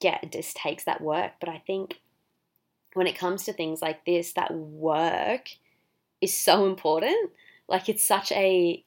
yeah, 0.00 0.18
it 0.22 0.32
just 0.32 0.56
takes 0.56 0.84
that 0.84 1.00
work. 1.00 1.32
But 1.40 1.48
I 1.48 1.62
think 1.66 2.00
when 2.94 3.06
it 3.06 3.18
comes 3.18 3.44
to 3.44 3.52
things 3.52 3.82
like 3.82 4.04
this, 4.04 4.32
that 4.32 4.54
work 4.54 5.48
is 6.20 6.34
so 6.34 6.66
important. 6.66 7.30
Like 7.68 7.88
it's 7.88 8.06
such 8.06 8.32
a 8.32 8.84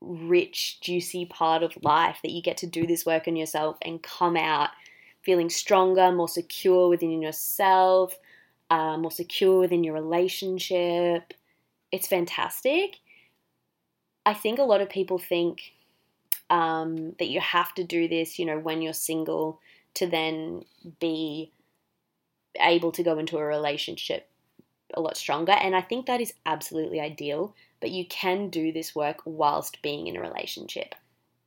rich, 0.00 0.80
juicy 0.80 1.26
part 1.26 1.62
of 1.62 1.82
life 1.82 2.18
that 2.22 2.32
you 2.32 2.42
get 2.42 2.56
to 2.58 2.66
do 2.66 2.86
this 2.86 3.04
work 3.04 3.28
on 3.28 3.36
yourself 3.36 3.76
and 3.82 4.02
come 4.02 4.36
out 4.36 4.70
feeling 5.22 5.50
stronger, 5.50 6.10
more 6.12 6.28
secure 6.28 6.88
within 6.88 7.20
yourself, 7.20 8.18
uh, 8.70 8.96
more 8.96 9.10
secure 9.10 9.60
within 9.60 9.84
your 9.84 9.94
relationship. 9.94 11.34
It's 11.92 12.08
fantastic. 12.08 12.98
I 14.24 14.34
think 14.34 14.58
a 14.58 14.64
lot 14.64 14.80
of 14.80 14.88
people 14.88 15.18
think 15.18 15.72
um, 16.48 17.14
that 17.18 17.28
you 17.28 17.40
have 17.40 17.74
to 17.74 17.84
do 17.84 18.08
this, 18.08 18.38
you 18.38 18.46
know, 18.46 18.58
when 18.58 18.80
you're 18.80 18.92
single 18.92 19.60
to 19.94 20.06
then 20.06 20.64
be 21.00 21.52
able 22.58 22.92
to 22.92 23.02
go 23.02 23.18
into 23.18 23.38
a 23.38 23.44
relationship 23.44 24.28
a 24.94 25.00
lot 25.00 25.16
stronger. 25.16 25.52
And 25.52 25.76
I 25.76 25.82
think 25.82 26.06
that 26.06 26.20
is 26.20 26.34
absolutely 26.46 27.00
ideal. 27.00 27.54
But 27.80 27.90
you 27.90 28.04
can 28.06 28.50
do 28.50 28.72
this 28.72 28.94
work 28.94 29.20
whilst 29.24 29.80
being 29.82 30.06
in 30.06 30.16
a 30.16 30.20
relationship. 30.20 30.94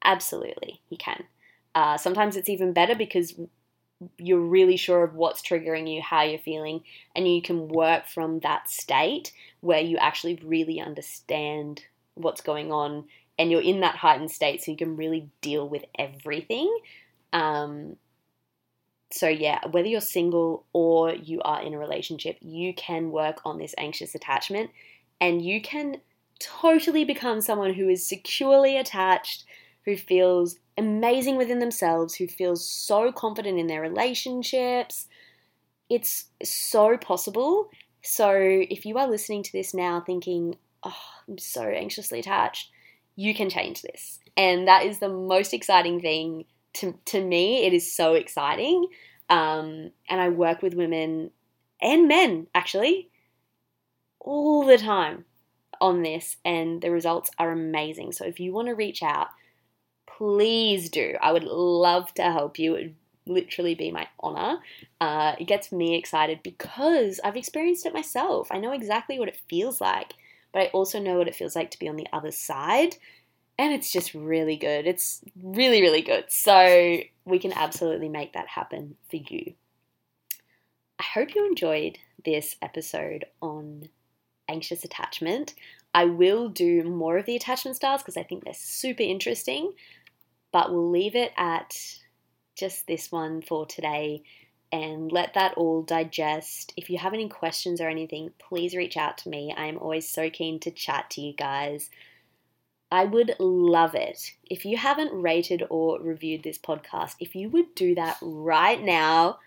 Absolutely, 0.03 0.81
you 0.89 0.97
can. 0.97 1.25
Uh, 1.75 1.97
sometimes 1.97 2.35
it's 2.35 2.49
even 2.49 2.73
better 2.73 2.95
because 2.95 3.35
you're 4.17 4.39
really 4.39 4.75
sure 4.75 5.03
of 5.03 5.15
what's 5.15 5.41
triggering 5.41 5.93
you, 5.93 6.01
how 6.01 6.23
you're 6.23 6.39
feeling, 6.39 6.83
and 7.15 7.27
you 7.27 7.41
can 7.41 7.67
work 7.67 8.07
from 8.07 8.39
that 8.39 8.69
state 8.69 9.31
where 9.61 9.79
you 9.79 9.97
actually 9.97 10.39
really 10.43 10.79
understand 10.79 11.83
what's 12.15 12.41
going 12.41 12.71
on 12.71 13.05
and 13.39 13.49
you're 13.49 13.61
in 13.61 13.79
that 13.79 13.95
heightened 13.95 14.31
state 14.31 14.63
so 14.63 14.71
you 14.71 14.77
can 14.77 14.95
really 14.95 15.29
deal 15.41 15.67
with 15.67 15.83
everything. 15.97 16.75
Um, 17.31 17.95
so, 19.13 19.27
yeah, 19.27 19.59
whether 19.69 19.87
you're 19.87 20.01
single 20.01 20.65
or 20.73 21.13
you 21.13 21.39
are 21.43 21.61
in 21.61 21.75
a 21.75 21.77
relationship, 21.77 22.35
you 22.41 22.73
can 22.73 23.11
work 23.11 23.41
on 23.45 23.59
this 23.59 23.75
anxious 23.77 24.15
attachment 24.15 24.71
and 25.21 25.39
you 25.39 25.61
can 25.61 25.97
totally 26.39 27.05
become 27.05 27.39
someone 27.39 27.75
who 27.75 27.87
is 27.89 28.07
securely 28.07 28.75
attached, 28.75 29.45
who 29.85 29.95
feels 29.97 30.55
amazing 30.79 31.37
within 31.37 31.59
themselves, 31.59 32.15
who 32.15 32.25
feels 32.25 32.67
so 32.67 33.11
confident 33.11 33.59
in 33.59 33.67
their 33.67 33.81
relationships. 33.81 35.07
It's 35.91 36.25
so 36.43 36.97
possible. 36.97 37.69
So, 38.01 38.33
if 38.35 38.83
you 38.83 38.97
are 38.97 39.07
listening 39.07 39.43
to 39.43 39.51
this 39.51 39.75
now 39.75 40.01
thinking, 40.01 40.55
oh, 40.81 40.97
I'm 41.27 41.37
so 41.37 41.61
anxiously 41.61 42.17
attached, 42.17 42.71
you 43.15 43.35
can 43.35 43.51
change 43.51 43.83
this. 43.83 44.17
And 44.35 44.67
that 44.67 44.87
is 44.87 44.97
the 44.97 45.09
most 45.09 45.53
exciting 45.53 46.01
thing 46.01 46.45
to, 46.75 46.97
to 47.05 47.23
me, 47.23 47.65
it 47.65 47.73
is 47.73 47.95
so 47.95 48.13
exciting. 48.15 48.87
Um, 49.29 49.91
and 50.09 50.21
I 50.21 50.29
work 50.29 50.61
with 50.61 50.73
women 50.73 51.31
and 51.81 52.07
men 52.07 52.47
actually 52.53 53.09
all 54.19 54.65
the 54.65 54.77
time 54.77 55.25
on 55.81 56.01
this, 56.01 56.37
and 56.45 56.81
the 56.81 56.91
results 56.91 57.29
are 57.37 57.51
amazing. 57.51 58.13
So 58.13 58.25
if 58.25 58.39
you 58.39 58.53
want 58.53 58.69
to 58.69 58.73
reach 58.73 59.03
out, 59.03 59.27
please 60.05 60.89
do. 60.89 61.15
I 61.21 61.31
would 61.31 61.43
love 61.43 62.13
to 62.15 62.23
help 62.23 62.57
you. 62.57 62.75
It 62.75 62.83
would 62.83 63.35
literally 63.35 63.75
be 63.75 63.91
my 63.91 64.07
honor. 64.19 64.59
Uh, 65.01 65.35
it 65.39 65.45
gets 65.45 65.71
me 65.71 65.95
excited 65.95 66.39
because 66.43 67.19
I've 67.23 67.35
experienced 67.35 67.85
it 67.85 67.93
myself. 67.93 68.47
I 68.51 68.59
know 68.59 68.71
exactly 68.71 69.19
what 69.19 69.27
it 69.27 69.39
feels 69.49 69.81
like, 69.81 70.13
but 70.53 70.61
I 70.61 70.65
also 70.67 70.99
know 70.99 71.17
what 71.17 71.27
it 71.27 71.35
feels 71.35 71.55
like 71.55 71.71
to 71.71 71.79
be 71.79 71.89
on 71.89 71.97
the 71.97 72.07
other 72.13 72.31
side 72.31 72.95
and 73.63 73.71
it's 73.71 73.93
just 73.93 74.13
really 74.13 74.57
good. 74.57 74.85
It's 74.85 75.21
really, 75.41 75.81
really 75.81 76.01
good. 76.01 76.25
So 76.27 76.99
we 77.23 77.39
can 77.39 77.53
absolutely 77.53 78.09
make 78.09 78.33
that 78.33 78.49
happen 78.49 78.97
for 79.09 79.15
you. 79.15 79.53
I 80.99 81.03
hope 81.13 81.33
you 81.33 81.47
enjoyed 81.47 81.97
this 82.25 82.57
episode 82.61 83.23
on 83.41 83.87
anxious 84.49 84.83
attachment. 84.83 85.53
I 85.93 86.03
will 86.03 86.49
do 86.49 86.83
more 86.83 87.17
of 87.17 87.25
the 87.25 87.37
attachment 87.37 87.77
styles 87.77 88.01
because 88.01 88.17
I 88.17 88.23
think 88.23 88.43
they're 88.43 88.53
super 88.53 89.03
interesting, 89.03 89.71
but 90.51 90.69
we'll 90.69 90.91
leave 90.91 91.15
it 91.15 91.31
at 91.37 91.73
just 92.57 92.85
this 92.85 93.13
one 93.13 93.41
for 93.41 93.65
today 93.65 94.23
and 94.73 95.09
let 95.09 95.35
that 95.35 95.53
all 95.53 95.83
digest. 95.83 96.73
If 96.75 96.89
you 96.89 96.97
have 96.97 97.13
any 97.13 97.29
questions 97.29 97.79
or 97.79 97.87
anything, 97.87 98.31
please 98.39 98.75
reach 98.75 98.97
out 98.97 99.19
to 99.19 99.29
me. 99.29 99.53
I 99.55 99.67
am 99.67 99.77
always 99.77 100.09
so 100.09 100.29
keen 100.29 100.59
to 100.61 100.71
chat 100.71 101.09
to 101.11 101.21
you 101.21 101.31
guys. 101.31 101.89
I 102.93 103.05
would 103.05 103.35
love 103.39 103.95
it 103.95 104.33
if 104.51 104.65
you 104.65 104.77
haven't 104.77 105.19
rated 105.19 105.63
or 105.71 105.99
reviewed 105.99 106.43
this 106.43 106.59
podcast. 106.59 107.15
If 107.19 107.33
you 107.33 107.49
would 107.49 107.73
do 107.73 107.95
that 107.95 108.17
right 108.21 108.79
now, 108.79 109.39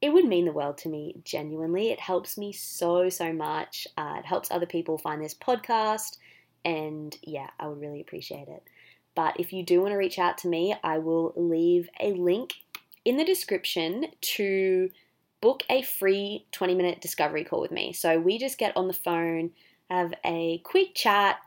it 0.00 0.12
would 0.12 0.24
mean 0.24 0.44
the 0.44 0.52
world 0.52 0.78
to 0.78 0.88
me, 0.88 1.16
genuinely. 1.24 1.90
It 1.90 1.98
helps 1.98 2.38
me 2.38 2.52
so, 2.52 3.08
so 3.08 3.32
much. 3.32 3.88
Uh, 3.98 4.18
it 4.20 4.24
helps 4.24 4.52
other 4.52 4.66
people 4.66 4.98
find 4.98 5.20
this 5.20 5.34
podcast. 5.34 6.18
And 6.64 7.18
yeah, 7.24 7.50
I 7.58 7.66
would 7.66 7.80
really 7.80 8.00
appreciate 8.00 8.46
it. 8.46 8.62
But 9.16 9.40
if 9.40 9.52
you 9.52 9.64
do 9.64 9.80
want 9.80 9.90
to 9.90 9.98
reach 9.98 10.20
out 10.20 10.38
to 10.38 10.48
me, 10.48 10.76
I 10.84 10.98
will 10.98 11.32
leave 11.34 11.88
a 11.98 12.12
link 12.12 12.52
in 13.04 13.16
the 13.16 13.24
description 13.24 14.12
to 14.20 14.90
book 15.40 15.64
a 15.68 15.82
free 15.82 16.46
20 16.52 16.76
minute 16.76 17.00
discovery 17.00 17.42
call 17.42 17.62
with 17.62 17.72
me. 17.72 17.92
So 17.92 18.20
we 18.20 18.38
just 18.38 18.58
get 18.58 18.76
on 18.76 18.86
the 18.86 18.92
phone, 18.92 19.50
have 19.90 20.14
a 20.24 20.58
quick 20.58 20.94
chat 20.94 21.38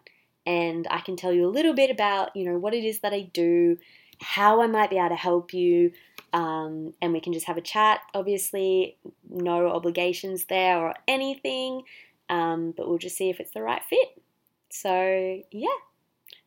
and 0.45 0.87
I 0.89 0.99
can 0.99 1.15
tell 1.15 1.33
you 1.33 1.45
a 1.45 1.49
little 1.49 1.73
bit 1.73 1.89
about, 1.89 2.35
you 2.35 2.45
know, 2.45 2.57
what 2.57 2.73
it 2.73 2.83
is 2.83 2.99
that 2.99 3.13
I 3.13 3.29
do, 3.33 3.77
how 4.21 4.61
I 4.61 4.67
might 4.67 4.89
be 4.89 4.97
able 4.97 5.09
to 5.09 5.15
help 5.15 5.53
you, 5.53 5.91
um, 6.33 6.93
and 7.01 7.13
we 7.13 7.19
can 7.19 7.33
just 7.33 7.45
have 7.45 7.57
a 7.57 7.61
chat. 7.61 8.01
Obviously, 8.13 8.97
no 9.29 9.67
obligations 9.67 10.45
there 10.45 10.77
or 10.79 10.93
anything, 11.07 11.83
um, 12.29 12.73
but 12.75 12.87
we'll 12.87 12.97
just 12.97 13.17
see 13.17 13.29
if 13.29 13.39
it's 13.39 13.51
the 13.51 13.61
right 13.61 13.81
fit. 13.89 14.21
So, 14.69 15.41
yeah. 15.51 15.67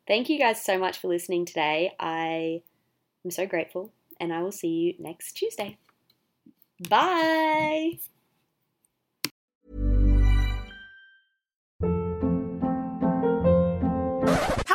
Thank 0.06 0.28
you 0.28 0.38
guys 0.38 0.62
so 0.64 0.78
much 0.78 0.98
for 0.98 1.08
listening 1.08 1.46
today. 1.46 1.92
I 1.98 2.62
am 3.24 3.30
so 3.30 3.46
grateful, 3.46 3.92
and 4.20 4.32
I 4.32 4.42
will 4.42 4.52
see 4.52 4.68
you 4.68 4.94
next 4.98 5.32
Tuesday. 5.32 5.78
Bye. 6.88 7.98